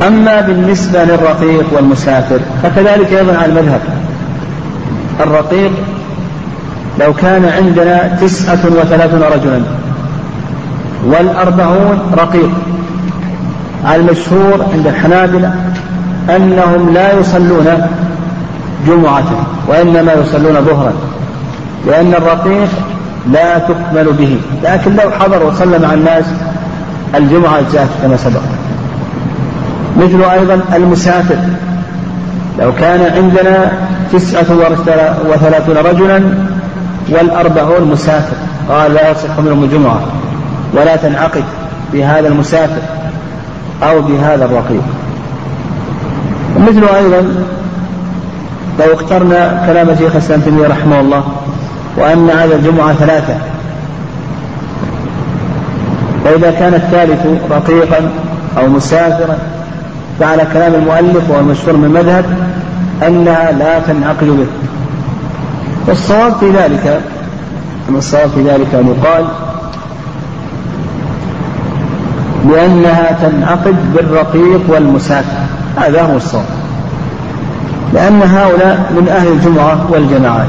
أما 0.06 0.40
بالنسبة 0.40 1.04
للرقيق 1.04 1.64
والمسافر 1.72 2.40
فكذلك 2.62 3.12
أيضا 3.12 3.36
على 3.36 3.46
المذهب. 3.46 3.80
الرقيق 5.20 5.72
لو 7.00 7.12
كان 7.14 7.44
عندنا 7.44 8.16
تسعة 8.20 8.58
وثلاثون 8.66 9.22
رجلا 9.22 9.60
والأربعون 11.06 11.98
رقيق. 12.18 12.50
المشهور 13.94 14.64
عند 14.74 14.86
الحنابلة 14.86 15.54
أنهم 16.36 16.90
لا 16.94 17.18
يصلون 17.18 17.66
جمعة 18.86 19.24
وإنما 19.68 20.12
يصلون 20.12 20.64
ظهرا 20.64 20.92
لأن 21.86 22.14
الرقيق 22.14 22.68
لا 23.32 23.58
تكمل 23.58 24.12
به 24.12 24.38
لكن 24.62 24.96
لو 24.96 25.10
حضر 25.10 25.46
وصلى 25.46 25.78
مع 25.78 25.94
الناس 25.94 26.24
الجمعة 27.14 27.60
جاءت 27.72 27.88
كما 28.02 28.16
سبق. 28.16 28.40
مثل 29.96 30.30
أيضا 30.30 30.60
المسافر 30.74 31.36
لو 32.58 32.74
كان 32.74 33.00
عندنا 33.16 33.72
تسعة 34.12 34.46
وثلاثون 35.30 35.76
رجلا 35.76 36.22
والأربعون 37.08 37.90
مسافر 37.90 38.36
قال 38.68 38.94
لا 38.94 39.10
يصح 39.10 39.38
منهم 39.38 39.64
الجمعة 39.64 40.00
ولا 40.74 40.96
تنعقد 40.96 41.44
بهذا 41.92 42.28
المسافر 42.28 42.82
أو 43.82 44.02
بهذا 44.02 44.44
الرقيق. 44.44 44.82
مثل 46.60 46.84
أيضا 46.84 47.44
لو 48.78 48.94
اخترنا 48.94 49.62
كلام 49.66 49.86
شيخ 49.98 50.12
الإسلام 50.12 50.40
تيمية 50.40 50.68
رحمه 50.68 51.00
الله 51.00 51.24
وأن 51.96 52.30
عدد 52.30 52.52
الجمعة 52.52 52.92
ثلاثة. 52.92 53.34
فإذا 56.24 56.50
كان 56.50 56.74
الثالث 56.74 57.26
رقيقا 57.50 58.10
أو 58.58 58.68
مسافرا 58.68 59.38
فعلى 60.20 60.46
كلام 60.52 60.74
المؤلف 60.74 61.30
وهو 61.30 61.40
المشهور 61.40 61.76
من 61.76 61.84
المذهب 61.84 62.24
أنها 63.06 63.52
لا 63.52 63.78
تنعقد 63.78 64.26
به. 64.26 64.46
والصواب 65.86 66.32
في 66.32 66.50
ذلك 66.50 67.00
أن 67.88 67.96
الصواب 67.96 68.30
في 68.30 68.42
ذلك 68.42 68.74
أن 68.74 68.94
يقال 68.96 69.24
لأنها 72.52 73.18
تنعقد 73.22 73.76
بالرقيق 73.94 74.60
والمسافر. 74.68 75.39
هذا 75.80 76.02
هو 76.02 76.16
الصواب. 76.16 76.44
لأن 77.94 78.22
هؤلاء 78.22 78.92
من 78.96 79.08
أهل 79.08 79.32
الجمعة 79.32 79.86
والجماعات. 79.90 80.48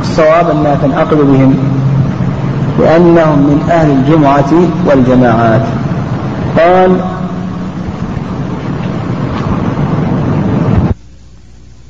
الصواب 0.00 0.50
أنها 0.50 0.74
تنعقد 0.82 1.16
بهم 1.16 1.56
لأنهم 2.78 3.38
من 3.38 3.68
أهل 3.70 3.90
الجمعة 3.90 4.52
والجماعات. 4.86 5.62
قال 6.58 6.96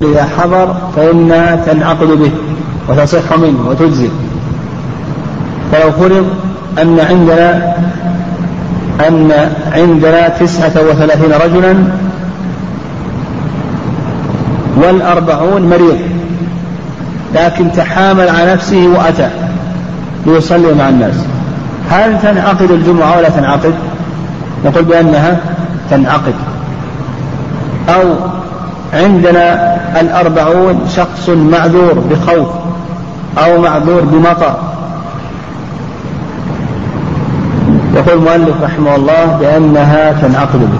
إذا 0.03 0.25
حضر 0.25 0.75
فإنها 0.97 1.57
تنعقد 1.57 2.07
به 2.07 2.31
وتصح 2.89 3.39
منه 3.39 3.69
وتجزي 3.69 4.09
فلو 5.73 5.93
فرض 5.93 6.27
أن 6.83 7.01
عندنا 7.01 7.75
أن 9.01 9.33
عندنا 9.73 10.29
تسعة 10.29 10.73
وثلاثين 10.91 11.33
رجلا 11.45 11.75
والأربعون 14.77 15.63
مريض 15.63 15.99
لكن 17.35 17.73
تحامل 17.73 18.29
على 18.29 18.53
نفسه 18.53 18.87
وأتى 18.87 19.29
ليصلي 20.27 20.75
مع 20.75 20.89
الناس. 20.89 21.15
هل 21.91 22.19
تنعقد 22.23 22.71
الجمعة 22.71 23.17
ولا 23.17 23.29
تنعقد؟ 23.29 23.75
نقول 24.65 24.85
بأنها 24.85 25.37
تنعقد. 25.91 26.35
أو 27.89 28.03
عندنا 28.95 29.77
الأربعون 30.01 30.81
شخص 30.97 31.29
معذور 31.29 31.95
بخوف 32.11 32.49
أو 33.39 33.61
معذور 33.61 34.01
بمطر. 34.01 34.72
يقول 38.07 38.19
المؤلف 38.19 38.63
رحمه 38.63 38.97
الله 38.97 39.39
بأنها 39.41 40.13
تنعقد 40.13 40.61
به. 40.61 40.79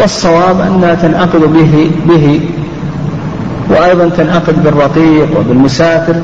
والصواب 0.00 0.60
أنها 0.60 0.94
تنعقد 0.94 1.40
به 1.40 1.90
به. 2.08 2.40
وأيضا 3.70 4.08
تنعقد 4.08 4.64
بالرقيق 4.64 5.40
وبالمسافر. 5.40 6.14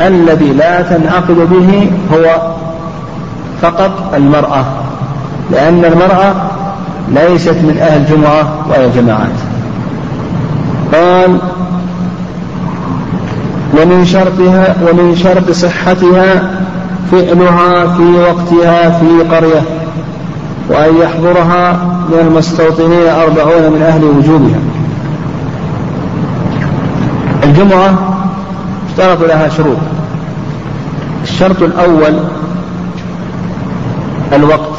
الذي 0.00 0.52
لا 0.52 0.82
تنعقد 0.82 1.48
به 1.50 1.90
هو 2.12 2.52
فقط 3.62 4.14
المرأة 4.14 4.64
لأن 5.50 5.84
المرأة 5.84 6.34
ليست 7.14 7.50
من 7.50 7.78
أهل 7.80 8.00
الجمعة 8.00 8.66
ولا 8.68 8.84
الجماعات 8.84 9.36
قال 10.92 11.38
ومن 13.80 14.04
شرطها 14.04 14.76
ومن 14.82 15.16
شرط 15.16 15.50
صحتها 15.50 16.55
فعلها 17.10 17.86
في 17.86 18.02
وقتها 18.02 18.90
في 18.90 19.36
قرية 19.36 19.62
وأن 20.68 20.96
يحضرها 20.96 21.72
من 22.08 22.18
المستوطنين 22.20 23.08
أربعون 23.08 23.72
من 23.72 23.82
أهل 23.82 24.04
وجوبها 24.04 24.58
الجمعة 27.44 28.16
اشترط 28.90 29.22
لها 29.22 29.48
شروط. 29.48 29.76
الشرط 31.22 31.62
الأول 31.62 32.20
الوقت 34.32 34.76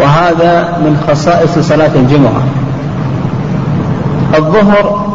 وهذا 0.00 0.78
من 0.84 1.04
خصائص 1.08 1.58
صلاة 1.58 1.90
الجمعة. 1.94 2.42
الظهر 4.38 5.06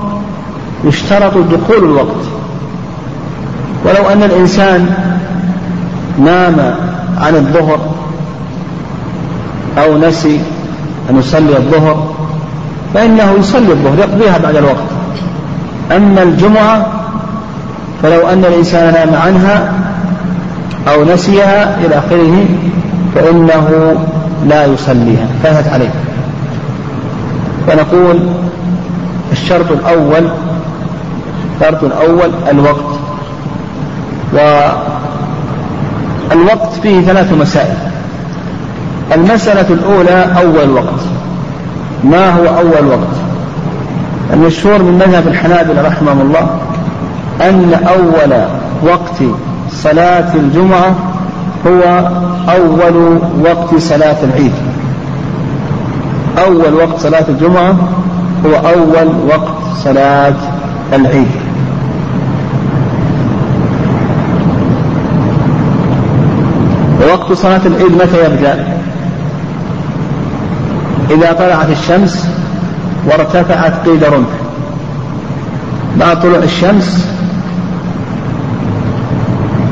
يشترط 0.85 1.33
دخول 1.37 1.83
الوقت. 1.83 2.25
ولو 3.85 4.09
أن 4.09 4.23
الإنسان 4.23 5.11
نام 6.19 6.76
عن 7.17 7.36
الظهر 7.36 7.80
أو 9.78 9.97
نسي 9.97 10.39
أن 11.10 11.19
يصلي 11.19 11.58
الظهر 11.58 12.13
فإنه 12.93 13.32
يصلي 13.39 13.71
الظهر 13.71 14.00
يقضيها 14.00 14.38
بعد 14.38 14.56
الوقت. 14.56 14.84
أما 15.91 16.24
الجمعة 16.24 16.88
فلو 18.04 18.28
أن 18.28 18.45
الإنسان 18.45 18.93
نام 18.93 19.21
عنها 19.21 19.74
أو 20.88 21.04
نسيها 21.04 21.78
إلى 21.86 21.95
آخره 21.95 22.45
فإنه 23.15 23.95
لا 24.47 24.65
يصليها 24.65 25.28
فاتت 25.43 25.67
عليه. 25.74 25.91
فنقول 27.67 28.19
الشرط 29.32 29.71
الأول 29.71 30.30
الشرط 31.62 31.84
الأول 31.84 32.32
الوقت. 32.52 33.00
والوقت 36.31 36.73
فيه 36.83 37.01
ثلاث 37.01 37.33
مسائل. 37.33 37.77
المسألة 39.15 39.65
الأولى 39.69 40.27
أول 40.41 40.69
وقت. 40.69 41.01
ما 42.03 42.29
هو 42.29 42.45
أول 42.45 42.87
وقت؟ 42.87 43.15
المشهور 44.33 44.83
من 44.83 44.93
مذهب 44.93 45.27
الحنابلة 45.27 45.81
رحمهم 45.81 46.21
الله 46.21 46.49
أن 47.41 47.73
أول 47.87 48.43
وقت 48.91 49.23
صلاة 49.71 50.35
الجمعة 50.35 50.95
هو 51.67 52.09
أول 52.49 53.19
وقت 53.41 53.75
صلاة 53.77 54.17
العيد. 54.23 54.53
أول 56.45 56.73
وقت 56.73 56.99
صلاة 56.99 57.25
الجمعة 57.29 57.75
هو 58.45 58.55
أول 58.55 59.07
وقت 59.27 59.77
صلاة 59.83 60.35
العيد. 60.93 61.40
ووقت 67.01 67.33
صلاة 67.33 67.61
العيد 67.65 67.91
متى 67.91 68.25
يبدأ؟ 68.25 68.77
إذا 71.11 71.31
طلعت 71.33 71.69
الشمس 71.69 72.27
وارتفعت 73.05 73.87
قيد 73.87 74.03
رمح. 74.03 74.27
بعد 75.97 76.21
طلوع 76.21 76.37
الشمس 76.37 77.07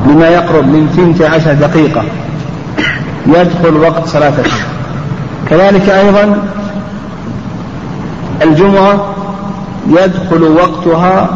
بما 0.05 0.27
يقرب 0.27 0.67
من 0.67 0.89
ثنتي 0.95 1.25
عشر 1.25 1.53
دقيقة 1.53 2.03
يدخل 3.27 3.77
وقت 3.77 4.07
صلاة 4.07 4.33
العيد. 4.39 4.63
كذلك 5.49 5.89
أيضا 5.89 6.37
الجمعة 8.41 9.15
يدخل 9.87 10.43
وقتها 10.43 11.29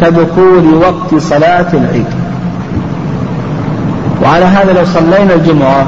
كدخول 0.00 0.74
وقت 0.74 1.14
صلاة 1.14 1.72
العيد. 1.72 2.21
وعلى 4.22 4.44
هذا 4.44 4.72
لو 4.72 4.84
صلينا 4.84 5.34
الجمعة 5.34 5.86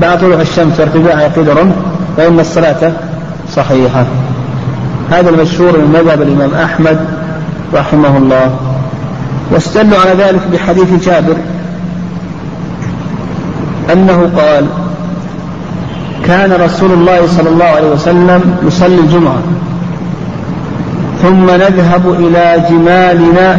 بعد 0.00 0.20
طلوع 0.20 0.40
الشمس 0.40 0.80
وارتفاع 0.80 1.22
يقيد 1.22 1.48
رمح 1.48 1.74
فإن 2.16 2.40
الصلاة 2.40 2.92
صحيحة. 3.52 4.04
هذا 5.10 5.30
المشهور 5.30 5.78
من 5.78 5.90
مذهب 5.92 6.22
الإمام 6.22 6.50
أحمد 6.64 7.00
رحمه 7.74 8.16
الله. 8.16 8.56
واستدلوا 9.50 9.98
على 9.98 10.10
ذلك 10.10 10.40
بحديث 10.52 11.04
جابر 11.08 11.36
أنه 13.92 14.30
قال 14.36 14.66
كان 16.26 16.52
رسول 16.52 16.92
الله 16.92 17.26
صلى 17.26 17.48
الله 17.48 17.64
عليه 17.64 17.90
وسلم 17.90 18.56
يصلي 18.66 18.98
الجمعة 18.98 19.42
ثم 21.22 21.50
نذهب 21.50 22.16
إلى 22.18 22.64
جمالنا 22.70 23.58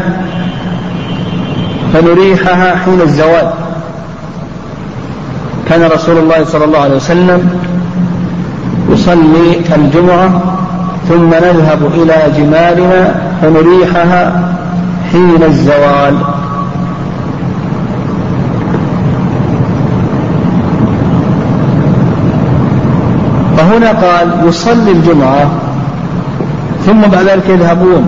فنريحها 1.94 2.76
حين 2.76 3.02
الزوال. 3.02 3.63
كان 5.70 5.92
رسول 5.92 6.18
الله 6.18 6.46
صلى 6.46 6.66
الله 6.66 6.80
عليه 6.80 6.96
وسلم 6.96 7.50
يصلي 8.90 9.76
الجمعة 9.76 10.42
ثم 11.10 11.30
نذهب 11.30 11.80
إلى 11.94 12.16
جمالنا 12.38 13.16
فنريحها 13.42 14.54
حين 15.12 15.44
الزوال. 15.44 16.16
فهنا 23.58 23.92
قال 23.92 24.48
يصلي 24.48 24.92
الجمعة 24.92 25.52
ثم 26.86 27.02
بعد 27.02 27.28
ذلك 27.28 27.50
يذهبون 27.50 28.08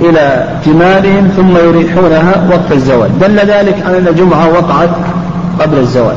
إلى 0.00 0.48
جمالهم 0.66 1.28
ثم 1.36 1.56
يريحونها 1.56 2.48
وقت 2.50 2.72
الزوال. 2.72 3.18
دل 3.20 3.36
ذلك 3.36 3.82
على 3.86 3.98
أن 3.98 4.08
الجمعة 4.08 4.48
وقعت 4.48 4.90
قبل 5.60 5.78
الزوال. 5.78 6.14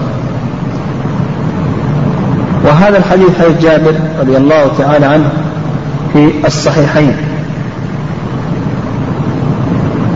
وهذا 2.66 2.98
الحديث 2.98 3.30
حديث 3.40 3.62
جابر 3.62 3.94
رضي 4.20 4.38
الله 4.38 4.72
تعالى 4.78 5.06
عنه 5.06 5.30
في 6.14 6.32
الصحيحين. 6.48 7.14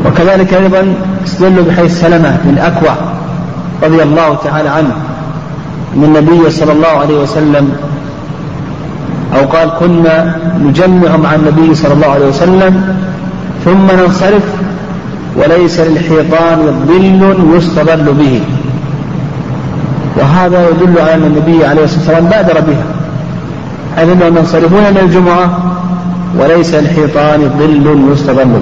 وكذلك 0.06 0.54
أيضا 0.54 0.94
استدلوا 1.26 1.64
بحيث 1.66 2.02
سلمة 2.02 2.38
بن 2.44 2.58
أكوع 2.58 2.96
رضي 3.84 4.04
الله 4.04 4.38
تعالى 4.44 4.70
عنه 4.70 4.96
أن 5.96 6.04
النبي 6.04 6.50
صلى 6.52 6.72
الله 6.72 6.88
عليه 6.88 7.18
وسلم 7.18 7.72
أو 9.36 9.46
قال 9.46 9.70
كنا 9.80 10.36
نجمع 10.62 11.18
مع 11.18 11.36
النبي 11.36 11.76
صلى 11.76 11.94
الله 11.94 12.08
عليه 12.08 12.26
وسلم 12.26 12.96
ثم 13.66 13.88
ننصرف 13.92 14.44
وليس 15.36 15.80
للحيطان 15.80 16.86
ظل 16.88 17.58
يستظل 17.58 18.14
به. 18.14 18.42
وهذا 20.18 20.70
يدل 20.70 21.00
على 21.00 21.14
أن 21.14 21.24
النبي 21.24 21.66
عليه 21.66 21.84
الصلاة 21.84 22.00
والسلام 22.00 22.26
بادر 22.26 22.60
بها. 22.60 22.86
حيث 23.96 24.10
أنهم 24.10 24.38
ينصرفون 24.38 24.80
من 24.80 24.98
الجمعة 25.02 25.60
وليس 26.40 26.74
الحيطان 26.74 27.52
ظل 27.60 28.14
يستظل 28.14 28.62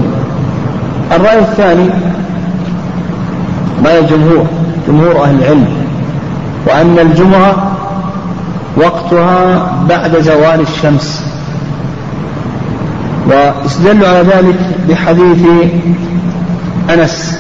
الرأي 1.12 1.39
الثاني 1.39 1.89
رأي 3.86 4.00
الجمهور 4.00 4.46
جمهور 4.88 5.24
أهل 5.24 5.36
العلم 5.39 5.68
وأن 6.68 7.00
الجمعة 7.00 7.72
وقتها 8.78 9.72
بعد 9.89 10.20
زوال 10.20 10.62
الشمس. 10.62 11.26
واستدلوا 13.30 14.08
على 14.08 14.20
ذلك 14.20 14.56
بحديث 14.89 15.46
أنس. 16.94 17.38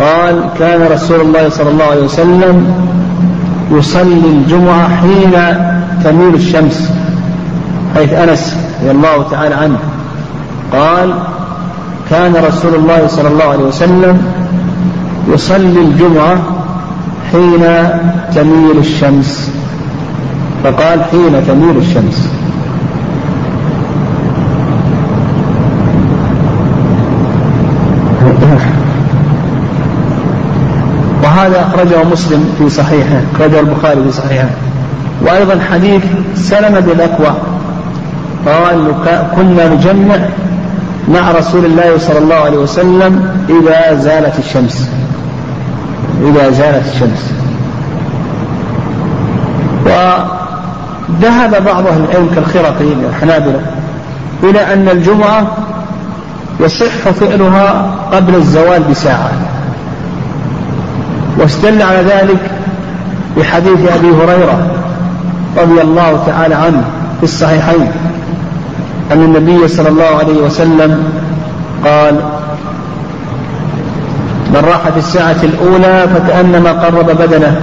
قال 0.00 0.44
كان 0.58 0.92
رسول 0.92 1.20
الله 1.20 1.48
صلى 1.48 1.70
الله 1.70 1.84
عليه 1.84 2.04
وسلم 2.04 2.74
يصلي 3.70 4.28
الجمعة 4.28 4.96
حين 4.96 5.32
تميل 6.04 6.34
الشمس 6.34 6.90
حيث 7.94 8.12
أنس 8.12 8.56
رضي 8.80 8.90
الله 8.90 9.28
تعالى 9.30 9.54
عنه 9.54 9.78
قال 10.72 11.14
كان 12.10 12.34
رسول 12.36 12.74
الله 12.74 13.06
صلى 13.06 13.28
الله 13.28 13.44
عليه 13.44 13.64
وسلم 13.64 14.22
يصلي 15.28 15.80
الجمعة 15.80 16.38
حين 17.32 17.64
تميل 18.34 18.78
الشمس. 18.78 19.50
فقال 20.64 21.04
حين 21.04 21.46
تميل 21.46 21.76
الشمس. 21.76 22.35
وهذا 31.36 31.60
أخرجه 31.60 32.04
مسلم 32.04 32.54
في 32.58 32.70
صحيحه 32.70 33.20
أخرجه 33.34 33.60
البخاري 33.60 34.02
في 34.02 34.12
صحيحه. 34.12 34.48
وأيضا 35.22 35.60
حديث 35.70 36.02
سلمة 36.34 36.80
بن 36.80 36.90
الأكوع 36.90 37.34
قال 38.46 38.92
كنا 39.36 39.68
نجمع 39.68 40.16
مع 41.08 41.30
رسول 41.30 41.64
الله 41.64 41.98
صلى 41.98 42.18
الله 42.18 42.34
عليه 42.34 42.58
وسلم 42.58 43.28
إذا 43.48 43.94
زالت 43.94 44.38
الشمس. 44.38 44.88
إذا 46.22 46.50
زالت 46.50 46.86
الشمس. 46.94 47.32
وذهب 49.86 51.64
بعض 51.64 51.86
أهل 51.86 52.04
العلم 52.10 52.30
كالخرقي 52.34 52.92
الحنابلة 53.10 53.60
إلى 54.42 54.72
أن 54.72 54.88
الجمعة 54.88 55.46
يصح 56.60 57.10
فعلها 57.20 57.94
قبل 58.12 58.34
الزوال 58.34 58.82
بساعة. 58.90 59.30
واستدل 61.38 61.82
على 61.82 61.98
ذلك 61.98 62.50
بحديث 63.36 63.92
أبي 63.92 64.10
هريرة 64.10 64.66
رضي 65.56 65.80
الله 65.82 66.22
تعالى 66.26 66.54
عنه 66.54 66.84
في 67.18 67.24
الصحيحين. 67.24 67.88
أن 69.12 69.24
النبي 69.24 69.68
صلى 69.68 69.88
الله 69.88 70.18
عليه 70.18 70.42
وسلم 70.42 71.12
قال 71.84 72.14
من 74.50 74.62
راح 74.68 74.88
في 74.88 74.98
الساعة 74.98 75.36
الأولى 75.42 76.08
فكأنما 76.14 76.72
قرب 76.72 77.06
بدنه 77.06 77.60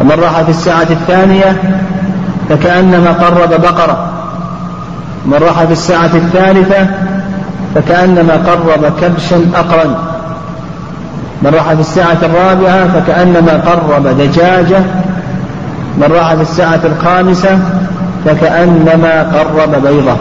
ومن 0.00 0.18
راح 0.22 0.42
في 0.42 0.50
الساعة 0.50 0.86
الثانية 0.90 1.62
فكأنما 2.48 3.12
قرب 3.12 3.60
بقرة 3.60 4.08
ومن 5.26 5.38
راح 5.38 5.64
في 5.64 5.72
الساعة 5.72 6.10
الثالثة 6.14 6.86
فكأنما 7.74 8.32
قرب 8.34 8.92
كبشا 9.00 9.36
أقرن. 9.54 9.94
من 11.44 11.50
راح 11.54 11.72
في 11.72 11.80
الساعة 11.80 12.18
الرابعة 12.22 12.88
فكأنما 12.88 13.52
قرب 13.52 14.06
دجاجة. 14.06 14.78
من 15.98 16.12
راح 16.12 16.34
في 16.34 16.42
الساعة 16.42 16.80
الخامسة 16.84 17.58
فكأنما 18.24 19.22
قرب 19.22 19.82
بيضة. 19.82 20.16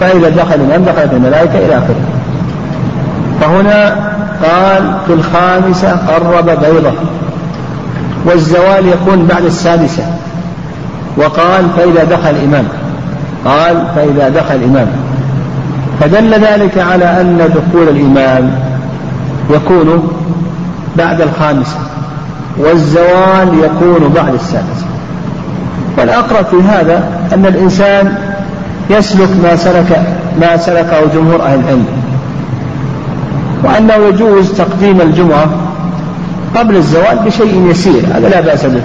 فإذا 0.00 0.28
دخل 0.28 0.54
الإمام 0.54 0.84
دخلت 0.84 1.12
الملائكة 1.12 1.58
إلى 1.58 1.78
آخره. 1.78 2.00
فهنا 3.40 3.96
قال 4.42 4.94
في 5.06 5.12
الخامسة 5.12 5.96
قرب 5.96 6.44
بيضة. 6.44 6.92
والزوال 8.24 8.88
يكون 8.88 9.26
بعد 9.26 9.44
السادسة. 9.44 10.02
وقال 11.16 11.64
فإذا 11.76 12.04
دخل 12.04 12.30
الإمام 12.30 12.64
قال 13.44 13.84
فإذا 13.96 14.28
دخل 14.28 14.54
الإمام 14.54 14.86
فدل 16.00 16.34
ذلك 16.34 16.78
على 16.78 17.20
أن 17.20 17.38
دخول 17.38 17.88
الإمام 17.88 18.50
يكون 19.50 20.12
بعد 20.98 21.20
الخامسة. 21.20 21.76
والزوال 22.58 23.48
يكون 23.64 24.12
بعد 24.14 24.34
السادسة. 24.34 24.86
والأقرب 25.98 26.44
في 26.44 26.56
هذا 26.62 27.02
أن 27.34 27.46
الإنسان 27.46 28.14
يسلك 28.90 29.28
ما 29.42 29.56
سلك 29.56 30.02
ما 30.40 30.56
سلكه 30.56 31.00
جمهور 31.14 31.42
أهل 31.42 31.60
العلم. 31.60 31.86
وأنه 33.64 33.94
يجوز 33.94 34.52
تقديم 34.52 35.00
الجمعة 35.00 35.46
قبل 36.56 36.76
الزوال 36.76 37.18
بشيء 37.26 37.66
يسير 37.70 38.02
هذا 38.14 38.28
لا 38.28 38.40
بأس 38.40 38.66
به. 38.66 38.82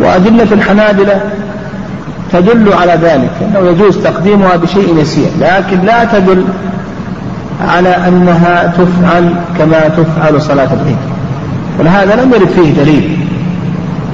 وأدلة 0.00 0.52
الحنابلة 0.52 1.20
تدل 2.32 2.72
على 2.72 2.92
ذلك 2.92 3.30
أنه 3.42 3.70
يجوز 3.70 3.98
تقديمها 3.98 4.56
بشيء 4.56 4.98
يسير 4.98 5.28
لكن 5.40 5.80
لا 5.84 6.04
تدل 6.04 6.44
على 7.60 7.88
أنها 8.08 8.66
تفعل 8.66 9.34
كما 9.58 9.88
تفعل 9.88 10.42
صلاة 10.42 10.68
العيد. 10.72 10.96
ولهذا 11.80 12.24
لم 12.24 12.32
يرد 12.32 12.48
فيه 12.48 12.82
دليل. 12.82 13.18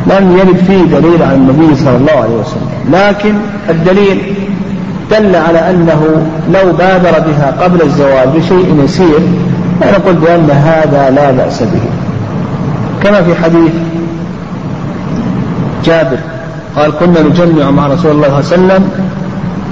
لم 0.06 0.36
يرد 0.38 0.56
فيه 0.56 0.82
دليل 0.82 1.22
عن 1.22 1.34
النبي 1.34 1.74
صلى 1.76 1.96
الله 1.96 2.12
عليه 2.12 2.34
وسلم. 2.34 2.70
لكن 2.92 3.34
الدليل 3.70 4.34
دل 5.10 5.36
على 5.36 5.70
أنه 5.70 6.26
لو 6.54 6.72
بادر 6.72 7.18
بها 7.18 7.54
قبل 7.60 7.82
الزوال 7.82 8.28
بشيء 8.36 8.80
يسير 8.84 9.20
فنقول 9.80 10.14
بأن 10.14 10.50
هذا 10.50 11.10
لا 11.10 11.30
بأس 11.30 11.62
به. 11.62 11.80
كما 13.02 13.22
في 13.22 13.34
حديث 13.34 13.72
جابر 15.84 16.18
قال 16.76 16.92
كنا 16.98 17.22
نجمع 17.22 17.70
مع 17.70 17.86
رسول 17.86 18.10
الله 18.10 18.40
صلى 18.40 18.56
الله 18.56 18.72
عليه 18.72 18.84
وسلم 18.84 18.90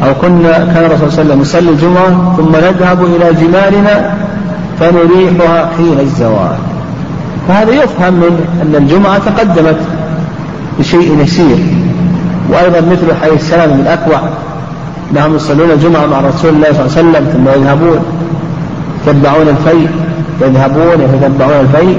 أو 0.04 0.14
كنا 0.14 0.52
كان 0.52 0.84
الرسول 0.84 1.12
صلى 1.12 1.22
الله 1.22 1.32
عليه 1.34 1.40
وسلم 1.40 1.40
يصلي 1.40 1.70
الجمعة 1.70 2.36
ثم 2.36 2.56
نذهب 2.56 3.04
إلى 3.04 3.32
جمالنا 3.32 4.14
فنريحها 4.80 5.70
حين 5.76 6.00
الزوال. 6.00 6.56
فهذا 7.48 7.70
يفهم 7.70 8.14
من 8.14 8.44
أن 8.62 8.82
الجمعة 8.82 9.18
تقدمت 9.18 9.78
بشيء 10.78 11.18
يسير. 11.20 11.58
وأيضا 12.50 12.80
مثل 12.80 13.14
حي 13.22 13.30
السلام 13.34 13.70
من 13.70 13.86
أكوع 13.86 14.20
نعم 15.14 15.36
يصلون 15.36 15.70
الجمعة 15.70 16.06
مع 16.06 16.20
رسول 16.20 16.54
الله 16.54 16.72
صلى 16.72 16.80
الله 16.80 16.96
عليه 16.96 17.08
وسلم 17.08 17.24
ثم 17.32 17.60
يذهبون 17.60 17.98
يتبعون 19.06 19.48
الفيء 19.48 19.88
يذهبون 20.40 21.00
يتبعون 21.00 21.60
الفيء 21.60 21.98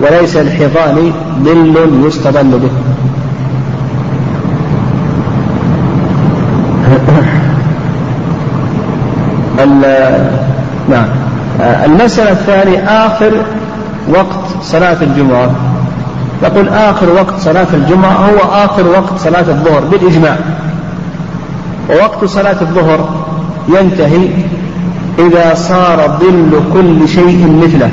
وليس 0.00 0.36
الحيطان 0.36 1.12
ظل 1.44 2.06
يستظل 2.06 2.58
به. 2.58 2.70
نعم. 10.88 11.06
المسألة 11.84 12.30
الثانية 12.30 12.78
آخر 12.78 13.32
وقت 14.08 14.62
صلاة 14.62 14.96
الجمعة. 15.02 15.50
يقول 16.42 16.68
آخر 16.68 17.06
وقت 17.10 17.40
صلاة 17.40 17.66
الجمعة 17.72 18.12
هو 18.12 18.64
آخر 18.64 18.86
وقت 18.86 19.18
صلاة 19.18 19.40
الظهر 19.48 19.80
بالإجماع. 19.80 20.36
ووقت 21.90 22.24
صلاة 22.24 22.60
الظهر 22.60 23.08
ينتهي 23.68 24.28
إذا 25.18 25.54
صار 25.54 26.18
ظل 26.20 26.60
كل 26.72 27.08
شيء 27.08 27.60
مثله. 27.62 27.90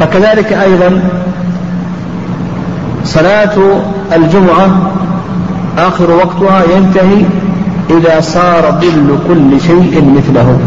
فكذلك 0.00 0.52
أيضا 0.52 1.00
صلاة 3.04 3.56
الجمعة 4.16 4.68
آخر 5.78 6.10
وقتها 6.10 6.62
ينتهي 6.76 7.24
إذا 7.90 8.20
صار 8.20 8.80
ظل 8.80 9.18
كل 9.28 9.60
شيء 9.60 10.14
مثله. 10.16 10.58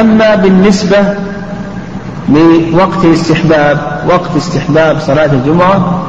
أما 0.00 0.34
بالنسبة 0.34 0.98
لوقت 2.28 3.04
استحباب 3.04 3.78
وقت 4.08 4.30
استحباب 4.36 4.96
صلاة 5.00 5.30
الجمعة 5.32 6.02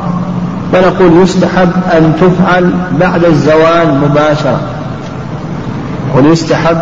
فنقول 0.73 1.23
يستحب 1.23 1.71
أن 1.93 2.13
تفعل 2.21 2.73
بعد 2.99 3.23
الزوال 3.23 4.01
مباشرة. 4.01 4.59
ويستحب 6.15 6.77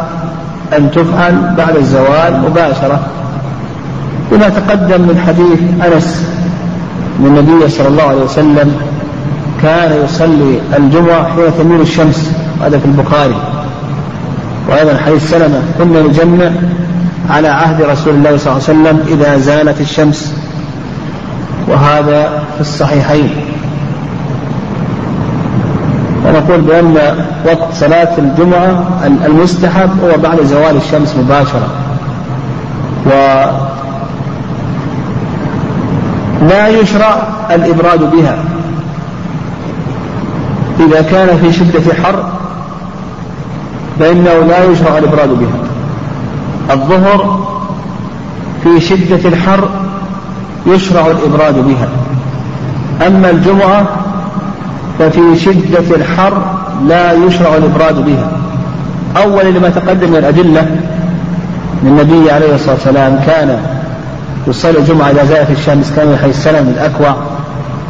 أن 0.78 0.92
تفعل 0.92 1.54
بعد 1.58 1.76
الزوال 1.76 2.42
مباشرة. 2.50 3.00
بما 4.32 4.50
تقدم 4.50 5.02
من 5.02 5.24
حديث 5.28 5.88
أنس 5.94 6.28
من 7.20 7.38
النبي 7.38 7.70
صلى 7.70 7.88
الله 7.88 8.04
عليه 8.04 8.24
وسلم 8.24 8.76
كان 9.64 10.04
يصلي 10.06 10.60
الجمعة 10.78 11.24
حين 11.24 11.44
تميل 11.58 11.82
الشمس 11.82 12.32
هذا 12.62 12.80
في 12.80 12.86
البخاري. 12.86 13.36
وأيضا 14.70 14.98
حديث 14.98 15.30
سلمة 15.30 15.62
كنا 15.78 16.02
نجمع 16.02 16.52
على 17.30 17.48
عهد 17.48 17.82
رسول 17.82 18.14
الله 18.14 18.38
صلى 18.38 18.54
الله 18.54 18.64
عليه 18.70 18.80
وسلم 18.80 19.00
إذا 19.08 19.38
زالت 19.38 19.82
الشمس. 19.82 20.34
وهذا 21.68 22.44
في 22.56 22.62
الصحيحين. 22.62 23.30
ونقول 26.26 26.62
بأن 26.62 26.98
وقت 27.46 27.74
صلاة 27.74 28.18
الجمعة 28.18 28.86
المستحب 29.26 29.90
هو 30.04 30.18
بعد 30.18 30.44
زوال 30.44 30.78
الشمس 30.78 31.16
مباشرة. 31.16 31.68
و 33.06 33.10
لا 36.50 36.68
يشرع 36.68 37.28
الإبراد 37.52 38.12
بها. 38.12 38.38
إذا 40.80 41.02
كان 41.02 41.38
في 41.38 41.54
شدة 41.54 41.94
حر 42.04 42.24
فإنه 44.00 44.34
لا 44.34 44.64
يشرع 44.64 44.98
الإبراد 44.98 45.30
بها. 45.30 45.60
الظهر 46.72 47.48
في 48.64 48.82
شدة 48.82 49.30
الحر 49.30 49.70
يشرع 50.68 51.08
الإبراد 51.08 51.68
بها. 51.68 51.88
أما 53.08 53.30
الجمعة 53.30 53.86
ففي 55.00 55.40
شدة 55.40 55.96
الحر 55.96 56.34
لا 56.88 57.14
يشرع 57.14 57.56
الإبراد 57.56 58.06
بها. 58.06 58.32
أولا 59.18 59.50
لما 59.50 59.70
تقدم 59.70 60.10
من 60.10 60.16
الأدلة 60.16 60.68
النبي 61.84 62.32
عليه 62.32 62.56
الصلاة 62.56 62.76
والسلام 62.76 63.20
كان 63.28 63.60
يصلي 64.48 64.78
الجمعة 64.78 65.10
إذا 65.10 65.26
زالت 65.26 65.52
الشمس 65.52 65.94
كان 65.96 66.18
حيث 66.22 66.44
سلم 66.44 66.74
الأكوع 66.78 67.16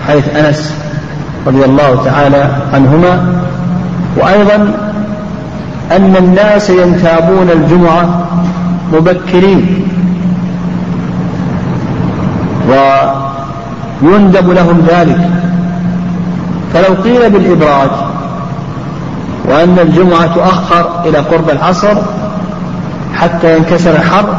حيث 0.08 0.36
أنس. 0.36 0.83
رضي 1.48 1.66
الله 1.66 2.04
تعالى 2.06 2.48
عنهما 2.74 3.36
وأيضا 4.18 4.56
أن 5.92 6.16
الناس 6.16 6.70
ينتابون 6.70 7.50
الجمعة 7.50 8.28
مبكرين. 8.94 9.88
ويندب 14.02 14.50
لهم 14.50 14.88
ذلك. 14.88 15.30
فلو 16.74 16.96
قيل 17.04 17.30
بالإبراج 17.30 17.90
وأن 19.46 19.80
الجمعة 19.82 20.36
تؤخر 20.36 21.06
إلى 21.06 21.18
قرب 21.18 21.50
العصر 21.50 21.96
حتى 23.16 23.58
ينكسر 23.58 23.96
الحر 23.96 24.38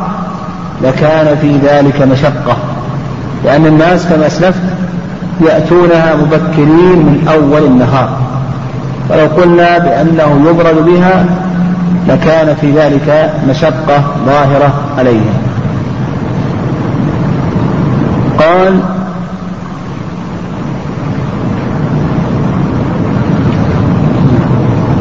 لكان 0.82 1.36
في 1.40 1.58
ذلك 1.58 2.02
مشقة. 2.02 2.56
لأن 3.44 3.66
الناس 3.66 4.06
كما 4.06 4.26
أسلفت 4.26 4.73
يأتونها 5.40 6.14
مبكرين 6.14 6.98
من 6.98 7.28
أول 7.28 7.64
النهار. 7.64 8.18
فلو 9.08 9.26
قلنا 9.26 9.78
بأنه 9.78 10.50
يبرد 10.50 10.84
بها 10.84 11.26
لكان 12.08 12.54
في 12.60 12.70
ذلك 12.70 13.32
مشقة 13.48 14.04
ظاهرة 14.26 14.74
عليهم. 14.98 15.34
قال 18.38 18.80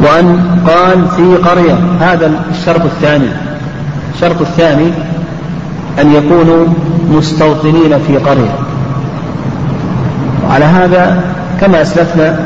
وأن 0.02 0.40
قال 0.66 1.08
في 1.16 1.36
قرية 1.48 1.78
هذا 2.00 2.30
الشرط 2.50 2.84
الثاني. 2.84 3.28
الشرط 4.14 4.40
الثاني 4.40 4.90
أن 6.00 6.12
يكونوا 6.12 6.66
مستوطنين 7.10 7.98
في 8.06 8.16
قرية. 8.16 8.63
وعلى 10.54 10.64
هذا 10.64 11.20
كما 11.60 11.82
أسلفنا 11.82 12.38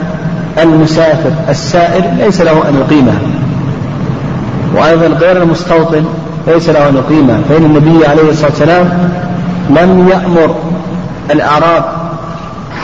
المسافر 0.62 1.30
السائر 1.48 2.04
ليس 2.18 2.40
له 2.40 2.68
أن 2.68 2.74
يقيمها 2.74 3.18
وأيضا 4.76 5.06
غير 5.06 5.42
المستوطن 5.42 6.04
ليس 6.46 6.68
له 6.68 6.88
أن 6.88 6.94
يقيمها 6.96 7.38
فإن 7.48 7.64
النبي 7.64 8.06
عليه 8.06 8.30
الصلاة 8.30 8.50
والسلام 8.50 8.88
لم 9.70 10.08
يأمر 10.08 10.54
الأعراب 11.30 11.84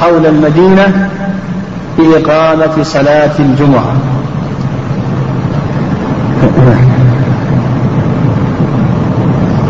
حول 0.01 0.27
المدينة 0.27 1.09
بإقامة 1.99 2.83
صلاة 2.83 3.39
الجمعة. 3.39 3.95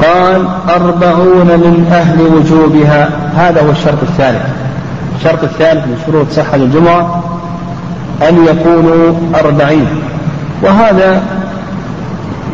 قال 0.03 0.49
أربعون 0.69 1.47
من 1.47 1.89
أهل 1.93 2.21
وجوبها. 2.21 3.09
هذا 3.37 3.63
هو 3.63 3.71
الشرط 3.71 4.03
الثالث. 4.03 4.54
الشرط 5.17 5.45
الثالث 5.45 5.87
من 5.87 6.03
شروط 6.07 6.27
صحة 6.31 6.55
الجمعة 6.55 7.25
أن 8.29 8.45
يكونوا 8.45 9.15
أربعين. 9.35 9.87
وهذا 10.63 11.23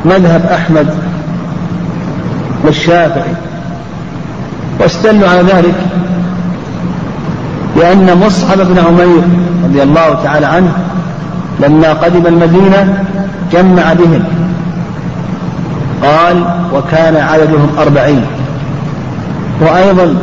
مذهب 0.05 0.47
أحمد 0.47 0.87
والشافعي. 2.65 3.35
واستدلوا 4.81 5.29
على 5.29 5.41
ذلك 5.41 5.75
لأن 7.77 8.21
مصعب 8.27 8.59
بن 8.59 8.79
عمير 8.79 9.23
رضي 9.65 9.83
الله 9.83 10.15
تعالى 10.25 10.47
عنه 10.47 10.73
لما 11.61 11.93
قدم 11.93 12.27
المدينة 12.27 13.05
جمع 13.53 13.93
بهم. 13.93 14.25
قال 16.03 16.45
وكان 16.75 17.17
عددهم 17.17 17.69
أربعين. 17.79 18.25
وأيضا 19.61 20.17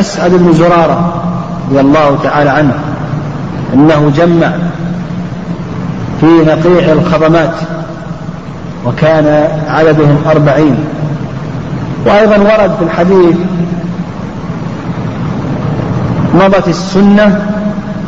أسعد 0.00 0.30
بن 0.30 0.52
زرارة 0.52 1.22
رضي 1.70 1.80
الله 1.80 2.18
تعالى 2.22 2.50
عنه 2.50 2.74
أنه 3.74 4.12
جمع 4.16 4.50
في 6.20 6.26
نقيع 6.26 6.92
الخضمات 6.92 7.54
وكان 8.86 9.48
عددهم 9.68 10.16
أربعين. 10.30 10.76
وأيضا 12.06 12.36
ورد 12.36 12.74
في 12.78 12.84
الحديث 12.84 13.36
مضت 16.34 16.68
السنة 16.68 17.46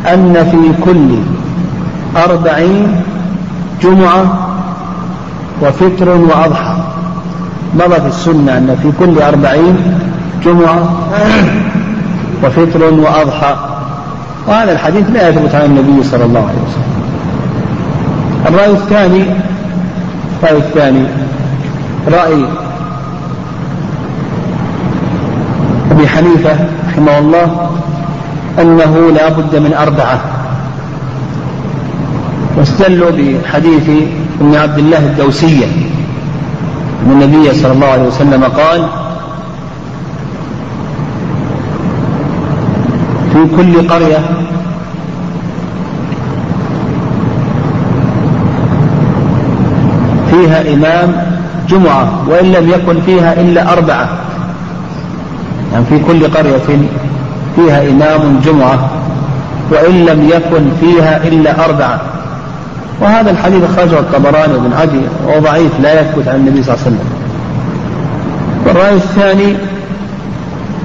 أن 0.07 0.49
في 0.51 0.85
كل 0.85 1.19
أربعين 2.31 3.01
جمعة 3.83 4.25
وفطر 5.63 6.09
وأضحى. 6.09 6.77
مضت 7.75 8.07
السنة 8.07 8.59
أن 8.59 8.77
في 8.83 8.93
كل 8.99 9.23
أربعين 9.23 9.77
جمعة 10.45 10.89
وفطر 12.45 12.85
وأضحى. 12.85 13.57
وهذا 14.47 14.73
الحديث 14.73 15.11
لا 15.15 15.29
يثبت 15.29 15.55
عن 15.55 15.65
النبي 15.65 16.05
صلى 16.05 16.25
الله 16.25 16.41
عليه 16.41 16.63
وسلم. 16.69 16.97
الرأي 18.49 18.71
الثاني 18.71 19.25
الرأي 20.43 20.57
الثاني 20.57 21.05
رأي 22.13 22.45
أبي 25.91 26.09
حنيفة 26.09 26.57
رحمه 26.89 27.19
الله 27.19 27.71
أنه 28.61 29.11
لا 29.15 29.29
بد 29.29 29.57
من 29.57 29.75
أربعة. 29.75 30.21
واستدلوا 32.57 33.11
بحديث 33.11 33.91
ابن 34.41 34.55
عبد 34.55 34.79
الله 34.79 34.99
الدوسية. 34.99 35.67
أن 37.07 37.23
النبي 37.23 37.55
صلى 37.55 37.73
الله 37.73 37.87
عليه 37.87 38.03
وسلم 38.03 38.45
قال 38.45 38.89
في 43.37 43.57
كل 43.57 43.89
قرية. 43.89 44.19
فيها 50.31 50.75
إمام 50.75 51.27
جمعة 51.69 52.09
وإن 52.29 52.53
لم 52.53 52.71
يكن 52.71 53.01
فيها 53.01 53.41
إلا 53.41 53.73
أربعة. 53.73 54.09
يعني 55.73 55.85
في 55.85 55.99
كل 55.99 56.29
قرية 56.29 56.59
فيها 57.57 57.91
إمام 57.91 58.41
جمعة 58.45 58.91
وإن 59.71 60.05
لم 60.05 60.29
يكن 60.29 60.71
فيها 60.81 61.17
إلا 61.29 61.65
أربعة. 61.65 62.01
وهذا 63.01 63.31
الحديث 63.31 63.65
أخرجه 63.65 63.99
الطبراني 63.99 64.59
بن 64.59 64.73
عدي 64.81 65.01
وهو 65.27 65.41
ضعيف 65.41 65.81
لا 65.81 66.01
يثبت 66.01 66.29
عن 66.29 66.35
النبي 66.35 66.63
صلى 66.63 66.75
الله 66.75 66.87
عليه 66.87 66.97
وسلم. 66.97 67.11
والرأي 68.67 68.95
الثاني 68.95 69.57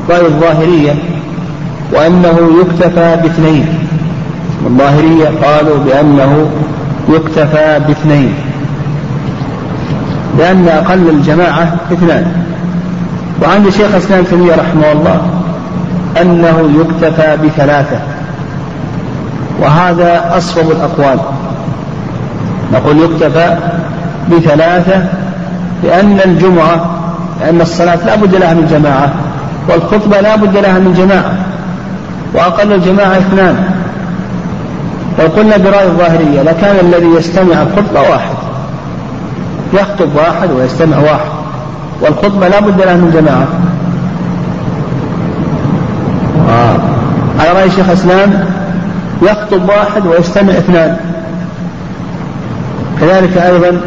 رأي 0.09 0.25
الظاهرية. 0.25 0.93
وأنه 1.91 2.49
يكتفى 2.61 3.15
باثنين. 3.23 3.87
الظاهرية 4.65 5.31
قالوا 5.43 5.77
بأنه 5.85 6.49
يكتفى 7.09 7.79
باثنين. 7.87 8.33
لأن 10.37 10.67
أقل 10.67 11.09
الجماعة 11.09 11.75
اثنان. 11.93 12.31
وعند 13.43 13.69
شيخ 13.69 13.91
الإسلام 13.91 14.23
تيمية 14.23 14.53
رحمه 14.53 14.91
الله 14.91 15.21
أنه 16.21 16.69
يكتفى 16.79 17.37
بثلاثة. 17.43 17.99
وهذا 19.61 20.37
أصوب 20.37 20.71
الأقوال. 20.71 21.19
نقول 22.73 22.99
يكتفى 22.99 23.57
بثلاثة 24.31 25.03
لأن 25.83 26.19
الجمعة 26.25 26.85
لأن 27.41 27.61
الصلاة 27.61 27.99
لا 28.05 28.15
بد 28.15 28.35
لها 28.35 28.53
من 28.53 28.67
جماعة 28.71 29.13
والخطبة 29.69 30.21
لا 30.21 30.35
بد 30.35 30.57
لها 30.57 30.79
من 30.79 30.93
جماعة. 30.93 31.33
وأقل 32.33 32.73
الجماعة 32.73 33.17
اثنان. 33.17 33.55
لو 35.19 35.25
قلنا 35.27 35.57
برأي 35.57 35.85
الظاهرية 35.87 36.41
لكان 36.41 36.75
الذي 36.85 37.07
يستمع 37.17 37.61
الخطبة 37.61 38.01
واحد. 38.01 38.35
يخطب 39.73 40.15
واحد 40.15 40.51
ويستمع 40.51 40.97
واحد. 40.97 41.31
والخطبة 42.01 42.47
لا 42.47 42.59
بد 42.59 42.81
لها 42.81 42.95
من 42.95 43.11
جماعة. 43.13 43.47
آه. 46.49 46.77
على 47.39 47.59
رأي 47.59 47.71
شيخ 47.71 47.87
الإسلام 47.87 48.45
يخطب 49.21 49.69
واحد 49.69 50.05
ويستمع 50.05 50.53
اثنان. 50.53 50.97
كذلك 53.01 53.37
أيضا 53.37 53.81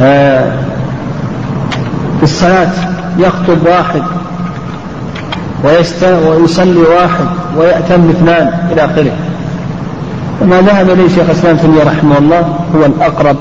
آه 0.00 0.52
في 2.18 2.22
الصلاة 2.22 2.70
يخطب 3.18 3.66
واحد 3.66 4.02
ويصلي 5.64 6.80
واحد 6.80 7.26
ويأتم 7.56 8.08
اثنان 8.10 8.68
إلى 8.72 8.84
آخره. 8.84 9.12
وما 10.42 10.60
ذهب 10.60 10.90
إليه 10.90 11.08
شيخ 11.08 11.24
الإسلام 11.24 11.56
تيمية 11.56 11.82
رحمه 11.82 12.18
الله 12.18 12.58
هو 12.76 12.86
الأقرب 12.86 13.36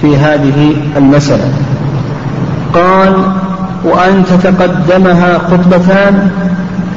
في 0.00 0.16
هذه 0.16 0.76
المسألة. 0.96 1.52
قال 2.74 3.14
وأن 3.84 4.24
تتقدمها 4.24 5.38
خطبتان 5.38 6.30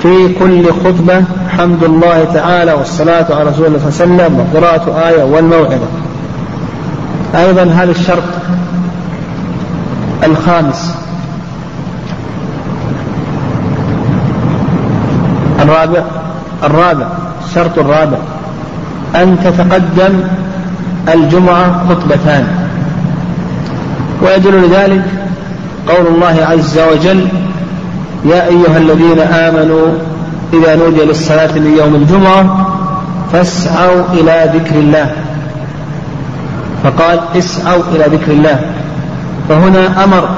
في 0.01 0.33
كل 0.39 0.71
خطبة 0.71 1.23
حمد 1.49 1.83
الله 1.83 2.23
تعالى 2.33 2.73
والصلاة 2.73 3.25
على 3.35 3.49
رسول 3.49 3.65
الله 3.65 3.79
صلى 3.89 4.05
الله 4.05 4.23
عليه 4.23 4.25
وسلم 4.25 4.39
وقراءة 4.39 5.07
آية 5.09 5.23
والموعظة. 5.23 5.87
أيضا 7.35 7.63
هذا 7.63 7.91
الشرط 7.91 8.23
الخامس. 10.23 10.95
الرابع 15.63 16.03
الرابع 16.63 17.07
الشرط 17.49 17.79
الرابع 17.79 18.17
أن 19.15 19.37
تتقدم 19.43 20.19
الجمعة 21.13 21.89
خطبتان. 21.89 22.47
ويدل 24.21 24.67
لذلك 24.67 25.05
قول 25.87 26.07
الله 26.07 26.47
عز 26.49 26.79
وجل 26.79 27.27
يا 28.25 28.47
أيها 28.47 28.77
الذين 28.77 29.19
آمنوا 29.19 29.87
إذا 30.53 30.75
نودي 30.75 31.01
للصلاة 31.05 31.51
من 31.55 31.75
يوم 31.77 31.95
الجمعة 31.95 32.67
فاسعوا 33.33 34.03
إلى 34.13 34.51
ذكر 34.53 34.75
الله. 34.75 35.11
فقال 36.83 37.19
اسعوا 37.37 37.83
إلى 37.95 38.17
ذكر 38.17 38.31
الله. 38.31 38.59
فهنا 39.49 40.03
أمر 40.03 40.29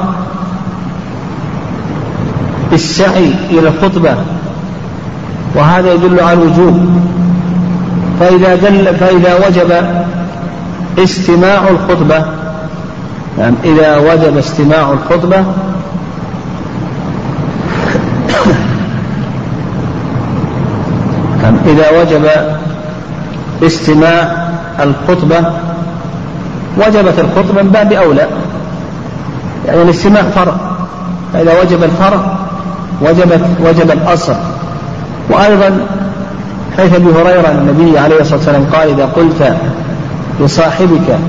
بالسعي 2.72 3.34
إلى 3.50 3.68
الخطبة 3.68 4.16
وهذا 5.56 5.94
يدل 5.94 6.20
على 6.20 6.34
الوجوب. 6.34 7.02
فإذا 8.20 8.56
دل 8.56 8.96
فإذا 8.96 9.48
وجب 9.48 9.72
استماع 11.04 11.68
الخطبة 11.68 12.26
يعني 13.38 13.56
إذا 13.64 13.98
وجب 13.98 14.38
استماع 14.38 14.92
الخطبة 14.92 15.46
يعني 21.44 21.58
إذا 21.66 22.02
وجب 22.02 22.26
استماع 23.64 24.48
الخطبة 24.80 25.38
وجبت 26.78 27.20
الخطبة 27.20 27.62
من 27.62 27.70
باب 27.70 27.94
أولى. 27.94 28.28
يعني 29.68 29.82
الاستماع 29.82 30.22
فرع. 30.22 30.56
فإذا 31.34 31.62
وجب 31.62 31.84
الفرع 31.84 32.38
وجبت 33.02 33.46
وجب 33.60 33.92
الأصل. 33.92 34.36
وأيضا 35.30 35.88
حيث 36.78 36.96
أبي 36.96 37.06
هريرة 37.06 37.52
النبي 37.52 38.00
عليه 38.00 38.22
الصلاة 38.22 38.38
والسلام 38.38 38.66
قال 38.74 38.90
إذا 38.90 39.06
قلت 39.06 39.56
لصاحبك 40.42 41.20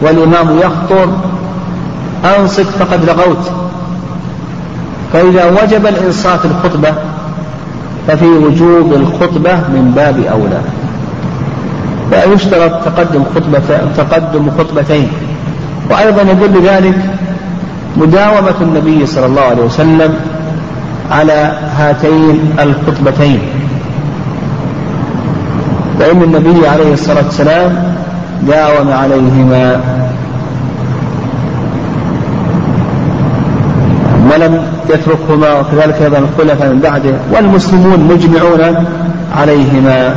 والإمام 0.00 0.58
يخطر 0.58 1.08
أنصت 2.38 2.60
فقد 2.60 3.04
لغوت 3.04 3.50
فإذا 5.12 5.44
وجب 5.62 5.86
الإنصات 5.86 6.40
الخطبة 6.44 6.94
ففي 8.08 8.26
وجوب 8.26 8.92
الخطبة 8.92 9.54
من 9.54 9.92
باب 9.96 10.20
أولى. 10.32 10.60
فيشترط 12.10 12.84
تقدم 12.84 13.24
خطبة 13.34 13.78
تقدم 13.96 14.50
خطبتين. 14.58 15.08
وأيضا 15.90 16.22
يدل 16.22 16.66
ذلك 16.66 16.96
مداومة 17.96 18.54
النبي 18.60 19.06
صلى 19.06 19.26
الله 19.26 19.42
عليه 19.42 19.62
وسلم 19.62 20.14
على 21.10 21.52
هاتين 21.76 22.56
الخطبتين. 22.60 23.38
فإن 25.98 26.22
النبي 26.22 26.68
عليه 26.68 26.92
الصلاة 26.92 27.24
والسلام 27.24 27.94
داوم 28.48 28.92
عليهما. 28.92 29.80
ولم 34.32 34.62
يتركهما 34.90 35.60
وكذلك 35.60 36.02
أيضا 36.02 36.18
الخلفاء 36.18 36.68
من 36.72 36.80
بعده 36.80 37.14
والمسلمون 37.32 38.00
مجمعون 38.00 38.86
عليهما. 39.36 40.14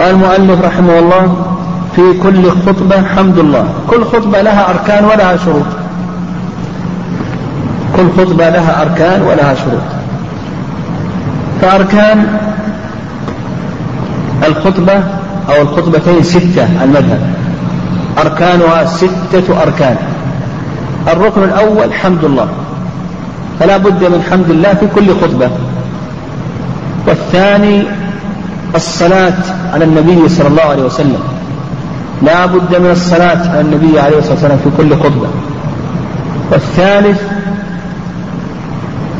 قال 0.00 0.10
المؤلف 0.10 0.64
رحمه 0.64 0.98
الله 0.98 1.36
في 1.96 2.02
كل 2.22 2.50
خطبة 2.50 3.02
حمد 3.16 3.38
الله. 3.38 3.64
كل 3.90 4.04
خطبة 4.04 4.42
لها 4.42 4.70
أركان 4.70 5.04
ولها 5.04 5.36
شروط. 5.36 5.81
كل 7.96 8.10
خطبة 8.18 8.50
لها 8.50 8.82
أركان 8.82 9.22
ولها 9.22 9.54
شروط. 9.54 9.82
فأركان 11.62 12.26
الخطبة 14.46 14.92
أو 15.48 15.62
الخطبتين 15.62 16.22
ستة 16.22 16.84
المذهب. 16.84 17.20
أركانها 18.18 18.84
ستة 18.84 19.62
أركان. 19.62 19.96
الركن 21.08 21.42
الأول 21.42 21.94
حمد 21.94 22.24
الله. 22.24 22.48
فلا 23.60 23.76
بد 23.76 24.04
من 24.04 24.22
حمد 24.30 24.50
الله 24.50 24.74
في 24.74 24.86
كل 24.94 25.14
خطبة. 25.20 25.50
والثاني 27.06 27.82
الصلاة 28.74 29.42
على 29.74 29.84
النبي 29.84 30.28
صلى 30.28 30.48
الله 30.48 30.62
عليه 30.62 30.82
وسلم. 30.82 31.22
لا 32.22 32.46
بد 32.46 32.80
من 32.80 32.90
الصلاة 32.90 33.50
على 33.50 33.60
النبي 33.60 34.00
عليه 34.00 34.18
الصلاة 34.18 34.32
والسلام 34.32 34.58
في 34.64 34.70
كل 34.76 34.96
خطبة. 34.96 35.28
والثالث 36.50 37.22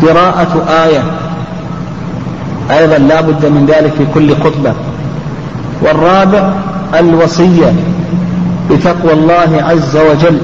قراءة 0.02 0.64
آية. 0.84 1.02
أيضا 2.78 2.98
لا 2.98 3.20
بد 3.20 3.46
من 3.46 3.66
ذلك 3.66 3.92
في 3.98 4.06
كل 4.14 4.36
خطبة. 4.36 4.74
والرابع 5.82 6.52
الوصية 6.98 7.72
بتقوى 8.70 9.12
الله 9.12 9.64
عز 9.70 9.96
وجل. 9.96 10.38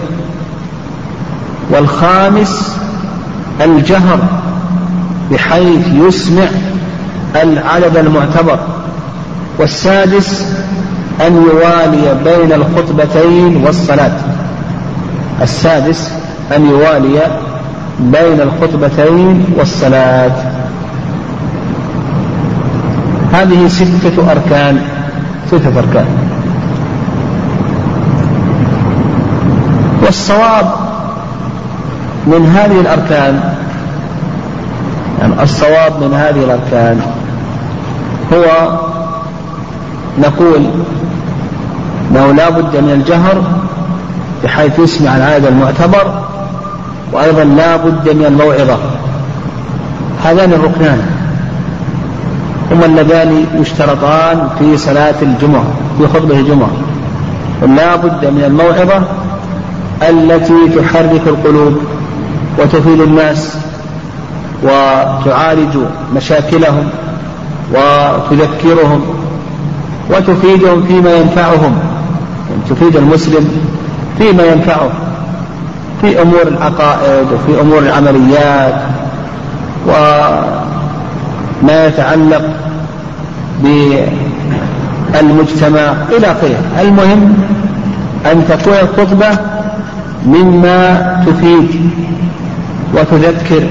والخامس 1.70 2.76
الجهر 3.60 4.18
بحيث 5.32 5.88
يسمع 5.94 6.48
العدد 7.42 7.96
المعتبر. 7.96 8.58
والسادس 9.58 10.46
أن 11.26 11.42
يوالي 11.42 12.18
بين 12.24 12.52
الخطبتين 12.52 13.64
والصلاة. 13.66 14.12
السادس 15.42 16.12
أن 16.56 16.66
يوالي 16.70 17.47
بين 18.00 18.40
الخطبتين 18.40 19.44
والصلاة. 19.58 20.32
هذه 23.32 23.68
ستة 23.68 24.30
أركان. 24.30 24.82
ستة 25.50 25.78
أركان. 25.78 26.06
والصواب 30.02 30.66
من 32.26 32.46
هذه 32.46 32.80
الأركان 32.80 33.54
يعني 35.20 35.42
الصواب 35.42 36.02
من 36.02 36.14
هذه 36.14 36.44
الأركان 36.44 37.00
هو 38.32 38.78
نقول 40.18 40.70
أنه 42.10 42.32
لا 42.32 42.50
بد 42.50 42.76
من 42.76 42.90
الجهر 42.90 43.42
بحيث 44.44 44.78
يسمع 44.78 45.16
العدد 45.16 45.44
المعتبر 45.46 46.17
وأيضا 47.12 47.44
لا 47.44 47.76
بد 47.76 48.08
من 48.08 48.24
الموعظة. 48.24 48.78
هذان 50.24 50.52
الركنان. 50.52 51.06
هما 52.72 52.86
اللذان 52.86 53.46
يشترطان 53.60 54.48
في 54.58 54.76
صلاة 54.76 55.14
الجمعة 55.22 55.64
في 55.98 56.08
خطبة 56.08 56.40
الجمعة. 56.40 56.70
لا 57.76 57.96
بد 57.96 58.24
من 58.24 58.44
الموعظة 58.46 59.02
التي 60.08 60.80
تحرك 60.80 61.22
القلوب 61.26 61.78
وتفيد 62.58 63.00
الناس 63.00 63.56
وتعالج 64.62 65.78
مشاكلهم 66.16 66.88
وتذكرهم 67.74 69.00
وتفيدهم 70.10 70.82
فيما 70.82 71.16
ينفعهم 71.16 71.78
يعني 72.50 72.62
تفيد 72.70 72.96
المسلم 72.96 73.48
فيما 74.18 74.44
ينفعه. 74.44 74.90
في 76.00 76.22
أمور 76.22 76.42
العقائد 76.42 77.26
وفي 77.32 77.60
أمور 77.60 77.78
العمليات 77.78 78.74
وما 79.86 81.86
يتعلق 81.86 82.42
بالمجتمع 85.12 85.92
إلى 86.10 86.26
آخره. 86.26 86.60
المهم 86.80 87.34
أن 88.32 88.44
تكون 88.48 88.74
الخطبة 88.74 89.38
مما 90.26 91.16
تفيد 91.26 91.90
وتذكر 92.94 93.66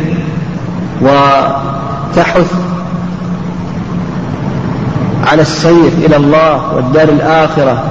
وتحث 1.01 2.53
على 5.31 5.41
السير 5.41 5.91
إلى 6.05 6.15
الله 6.15 6.75
والدار 6.75 7.03
الآخرة 7.09 7.83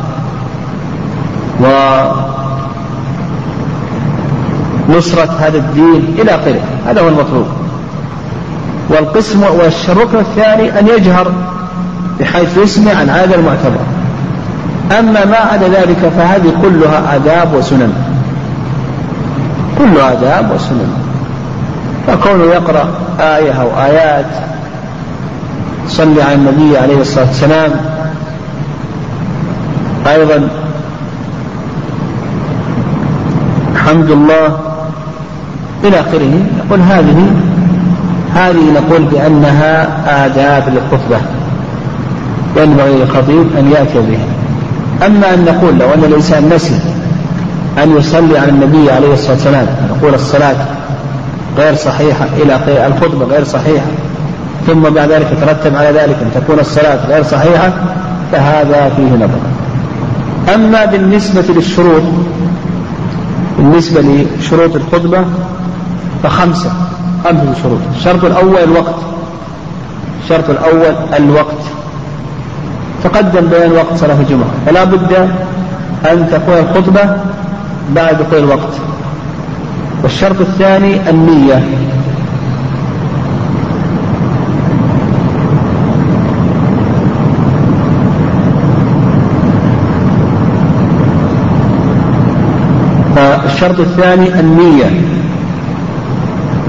ونصرة 4.89 5.37
هذا 5.41 5.59
الدين 5.59 6.15
إلى 6.19 6.31
آخره. 6.31 6.61
هذا 6.87 7.01
هو 7.01 7.09
المطلوب. 7.09 7.47
والقسم 8.89 9.43
والركن 9.43 10.19
الثاني 10.19 10.79
أن 10.79 10.89
يجهر 10.89 11.33
بحيث 12.21 12.59
يسمع 12.59 12.95
عن 12.95 13.09
هذا 13.09 13.35
المعتبر. 13.35 13.81
أما 14.99 15.25
ما 15.25 15.37
عدا 15.37 15.69
ذلك 15.69 16.13
فهذه 16.17 16.53
كلها 16.63 17.17
آداب 17.17 17.55
وسنن. 17.55 17.93
كلها 19.79 20.13
آداب 20.13 20.51
وسنن. 20.55 20.93
فكونه 22.07 22.45
يقرأ 22.45 22.89
آية 23.21 23.53
أو 23.53 23.69
آيات 23.85 24.27
صلي 25.89 26.23
على 26.23 26.35
النبي 26.35 26.79
عليه 26.79 27.01
الصلاة 27.01 27.27
والسلام 27.27 27.71
أيضا 30.07 30.49
حمد 33.87 34.11
الله 34.11 34.59
إلى 35.89 36.01
آخره. 36.01 36.43
نقول 36.67 36.81
هذه 36.81 37.27
هذه 38.35 38.73
نقول 38.75 39.03
بأنها 39.03 39.87
آداب 40.27 40.63
للخطبة. 40.69 41.21
ينبغي 42.57 42.97
للخطيب 42.97 43.47
أن 43.59 43.71
يأتي 43.73 43.99
بها. 43.99 44.27
أما 45.07 45.35
أن 45.35 45.45
نقول 45.45 45.79
لو 45.79 45.95
أن 45.95 46.05
الإنسان 46.05 46.49
نسي 46.55 46.75
أن 47.83 47.97
يصلي 47.97 48.39
على 48.39 48.51
النبي 48.51 48.91
عليه 48.91 49.13
الصلاة 49.13 49.33
والسلام 49.33 49.67
نقول 49.91 50.15
الصلاة 50.15 50.57
غير 51.59 51.75
صحيحة 51.75 52.27
إلى 52.37 52.87
الخطبة 52.87 53.25
غير 53.25 53.45
صحيحة 53.45 53.87
ثم 54.67 54.81
بعد 54.81 55.11
ذلك 55.11 55.27
يترتب 55.33 55.77
على 55.77 55.89
ذلك 55.89 56.17
أن 56.23 56.31
تكون 56.35 56.59
الصلاة 56.59 57.07
غير 57.09 57.23
صحيحة 57.23 57.73
فهذا 58.33 58.93
فيه 58.97 59.17
نظر. 59.17 59.41
أما 60.55 60.85
بالنسبة 60.85 61.45
للشروط 61.49 62.03
بالنسبة 63.59 64.01
لشروط 64.01 64.77
الخطبة 64.77 65.25
فخمسة. 66.27 66.71
خمسة 67.25 67.55
شروط 67.63 67.79
الشرط 67.97 68.25
الأول 68.25 68.59
الوقت. 68.65 68.95
الشرط 70.25 70.51
الأول 70.51 70.95
الوقت. 71.17 71.63
تقدم 73.05 73.47
بيان 73.47 73.73
وقت 73.73 73.97
صلاة 73.97 74.21
الجمعة. 74.21 74.51
فلا 74.67 74.85
بد 74.85 75.13
أن 76.13 76.29
تكون 76.33 76.59
الخطبة 76.59 77.17
بعد 77.95 78.19
دخول 78.19 78.39
الوقت. 78.39 78.73
والشرط 80.03 80.41
الثاني 80.41 81.11
النية. 81.11 81.65
الشرط 93.45 93.81
الثاني 93.81 94.41
النية. 94.41 95.01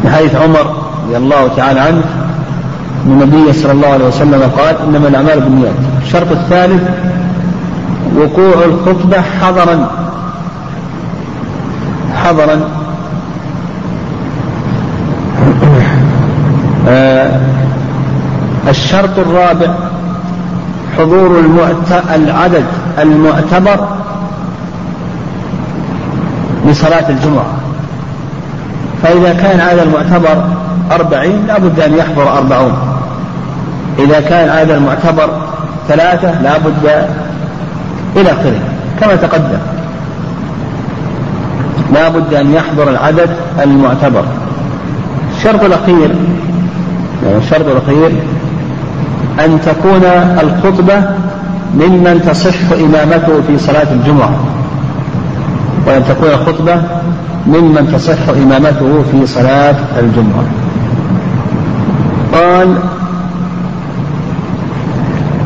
بحيث 0.07 0.35
عمر 0.35 0.75
رضي 1.05 1.17
الله 1.17 1.47
تعالى 1.57 1.79
عنه 1.79 2.01
أن 3.05 3.21
النبي 3.21 3.53
صلى 3.53 3.71
الله 3.71 3.87
عليه 3.87 4.05
وسلم 4.07 4.41
قال 4.57 4.75
إنما 4.87 5.07
الأعمال 5.07 5.39
بالنيات. 5.39 5.73
الشرط 6.03 6.31
الثالث 6.31 6.83
وقوع 8.17 8.65
الخطبة 8.65 9.21
حضرا. 9.21 9.89
حضرا. 12.15 12.59
آه 16.87 17.39
الشرط 18.69 19.19
الرابع 19.19 19.73
حضور 20.97 21.39
المعت... 21.39 22.03
العدد 22.15 22.65
المعتبر 22.99 23.87
لصلاة 26.65 27.09
الجمعة. 27.09 27.56
فإذا 29.03 29.33
كان 29.33 29.59
هذا 29.59 29.83
المعتبر 29.83 30.43
أربعين 30.91 31.45
لا 31.47 31.59
بد 31.59 31.79
أن 31.79 31.93
يحضر 31.93 32.37
أربعون. 32.37 32.73
إذا 33.99 34.19
كان 34.19 34.49
هذا 34.49 34.77
المعتبر 34.77 35.29
ثلاثة 35.87 36.41
لا 36.41 36.57
بد 36.57 37.07
إلى 38.15 38.31
آخره 38.31 38.59
كما 38.99 39.15
تقدم. 39.15 39.59
لا 41.93 42.09
بد 42.09 42.33
أن 42.33 42.53
يحضر 42.53 42.89
العدد 42.89 43.29
المعتبر. 43.63 44.23
الشرط 45.37 45.63
الأخير 45.63 46.15
يعني 47.25 47.37
الشرط 47.37 47.65
الأخير 47.67 48.11
أن 49.45 49.61
تكون 49.65 50.03
الخطبة 50.43 51.01
ممن 51.75 52.21
تصح 52.25 52.71
إمامته 52.71 53.41
في 53.47 53.57
صلاة 53.57 53.91
الجمعة. 53.91 54.31
وأن 55.87 56.03
تكون 56.09 56.29
الخطبة 56.29 56.81
ممن 57.47 57.91
تصح 57.93 58.29
إمامته 58.29 59.03
في 59.11 59.27
صلاة 59.27 59.75
الجمعة. 59.99 60.45
قال 62.33 62.77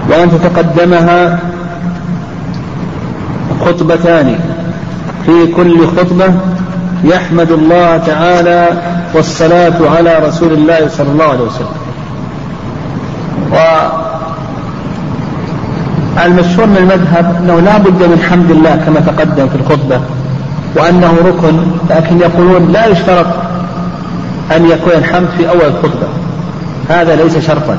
وأن 0.09 0.31
تتقدمها 0.31 1.39
خطبتان. 3.65 4.35
في 5.25 5.47
كل 5.55 5.87
خطبة 5.87 6.33
يحمد 7.03 7.51
الله 7.51 7.97
تعالى 7.97 8.69
والصلاة 9.13 9.89
على 9.97 10.19
رسول 10.27 10.53
الله 10.53 10.87
صلى 10.87 11.11
الله 11.11 11.25
عليه 11.25 11.43
وسلم. 11.43 11.75
والمشهور 16.17 16.67
من 16.67 16.77
المذهب 16.77 17.35
أنه 17.39 17.59
لا 17.59 17.77
بد 17.77 18.03
من 18.03 18.19
حمد 18.29 18.51
الله 18.51 18.75
كما 18.75 18.99
تقدم 18.99 19.47
في 19.47 19.55
الخطبة. 19.55 20.01
وأنه 20.75 21.13
ركن 21.25 21.57
لكن 21.89 22.19
يقولون 22.19 22.71
لا 22.71 22.87
يشترط 22.87 23.25
أن 24.55 24.65
يكون 24.65 24.93
الحمد 24.93 25.27
في 25.37 25.49
أول 25.49 25.65
الخطبة 25.65 26.07
هذا 26.89 27.15
ليس 27.15 27.37
شرطا. 27.37 27.77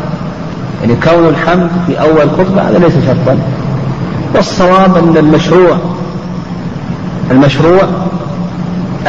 يعني 0.81 0.95
كون 0.95 1.29
الحمد 1.29 1.71
في 1.87 2.01
أول 2.01 2.31
خطبة 2.31 2.63
هذا 2.69 2.79
ليس 2.79 2.93
شرطا. 3.07 3.39
والصواب 4.35 4.97
أن 4.97 5.17
المشروع 5.17 5.77
المشروع 7.31 7.83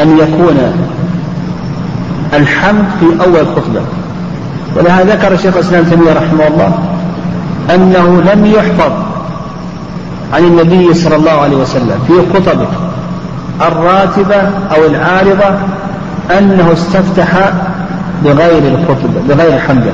أن 0.01 0.17
يكون 0.17 0.57
الحمد 2.33 2.85
في 2.99 3.05
أول 3.05 3.47
خطبة. 3.47 3.81
ولهذا 4.77 5.15
ذكر 5.15 5.33
الشيخ 5.33 5.53
الإسلام 5.55 5.83
تيمية 5.83 6.13
رحمه 6.13 6.47
الله 6.47 6.77
أنه 7.75 8.21
لم 8.33 8.45
يحفظ 8.45 8.91
عن 10.33 10.43
النبي 10.43 10.93
صلى 10.93 11.15
الله 11.15 11.31
عليه 11.31 11.57
وسلم 11.57 11.99
في 12.07 12.13
خطبه. 12.33 12.67
الراتبة 13.67 14.35
أو 14.75 14.85
العارضة 14.85 15.57
أنه 16.37 16.73
استفتح 16.73 17.51
بغير 18.23 18.63
الخطبة 18.67 19.21
بغير 19.29 19.55
الحمد 19.55 19.85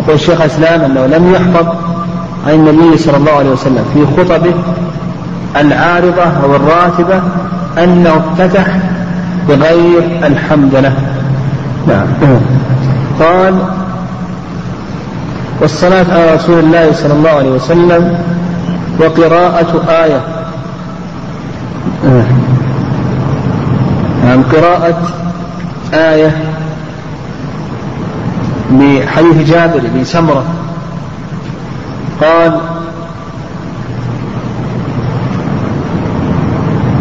يقول 0.00 0.14
الشيخ 0.14 0.40
الإسلام 0.40 0.80
أنه 0.80 1.06
لم 1.06 1.34
يحفظ 1.34 1.66
عن 2.46 2.54
النبي 2.54 2.98
صلى 2.98 3.16
الله 3.16 3.32
عليه 3.32 3.50
وسلم 3.50 3.84
في 3.94 4.22
خطبه 4.22 4.54
العارضة 5.56 6.22
أو 6.44 6.56
الراتبة 6.56 7.22
أنه 7.78 8.10
افتتح 8.16 8.66
بغير 9.48 10.20
الحمد 10.24 10.74
له 10.74 10.92
نعم. 11.88 12.06
قال 13.20 13.54
والصلاة 15.60 16.06
على 16.12 16.34
رسول 16.34 16.58
الله 16.58 16.92
صلى 16.92 17.12
الله 17.12 17.30
عليه 17.30 17.50
وسلم 17.50 18.18
وقراءة 19.00 19.84
آية. 19.88 20.20
نعم 24.30 24.42
قراءة 24.42 25.02
آية 25.94 26.36
بحديث 28.70 29.50
جابر 29.50 29.80
بن 29.94 30.04
سمرة. 30.04 30.44
قال 32.20 32.60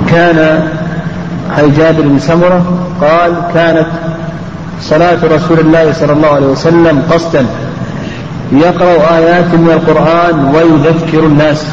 كان 0.10 0.68
حديث 1.58 1.78
جابر 1.78 2.02
بن 2.02 2.20
سمرة 2.20 2.62
قال 3.02 3.34
كانت 3.54 3.88
صلاة 4.82 5.18
رسول 5.24 5.60
الله 5.60 5.94
صلى 5.94 6.14
الله 6.14 6.30
عليه 6.30 6.48
وسلم 6.48 7.04
قصدا 7.12 7.46
يقرأ 8.52 9.18
آيات 9.18 9.54
من 9.54 9.70
القرآن 9.70 10.56
ويذكر 10.56 11.20
الناس. 11.20 11.66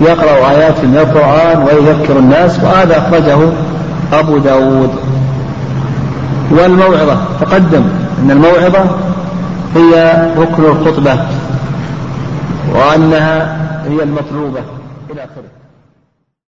يقرأ 0.00 0.50
آيات 0.50 0.84
من 0.84 0.96
القرآن 0.96 1.62
ويذكر 1.62 2.18
الناس 2.18 2.60
وهذا 2.62 2.98
أخرجه 2.98 3.38
أبو 4.12 4.38
داود. 4.38 4.90
والموعظة 6.50 7.18
تقدم 7.40 7.82
أن 8.22 8.30
الموعظة 8.30 8.84
هي 9.74 10.22
ركن 10.38 10.64
الخطبة 10.64 11.26
وأنها 12.74 13.56
هي 13.88 14.02
المطلوبة 14.02 14.60
إلى 15.10 15.24
آخره. 15.24 15.59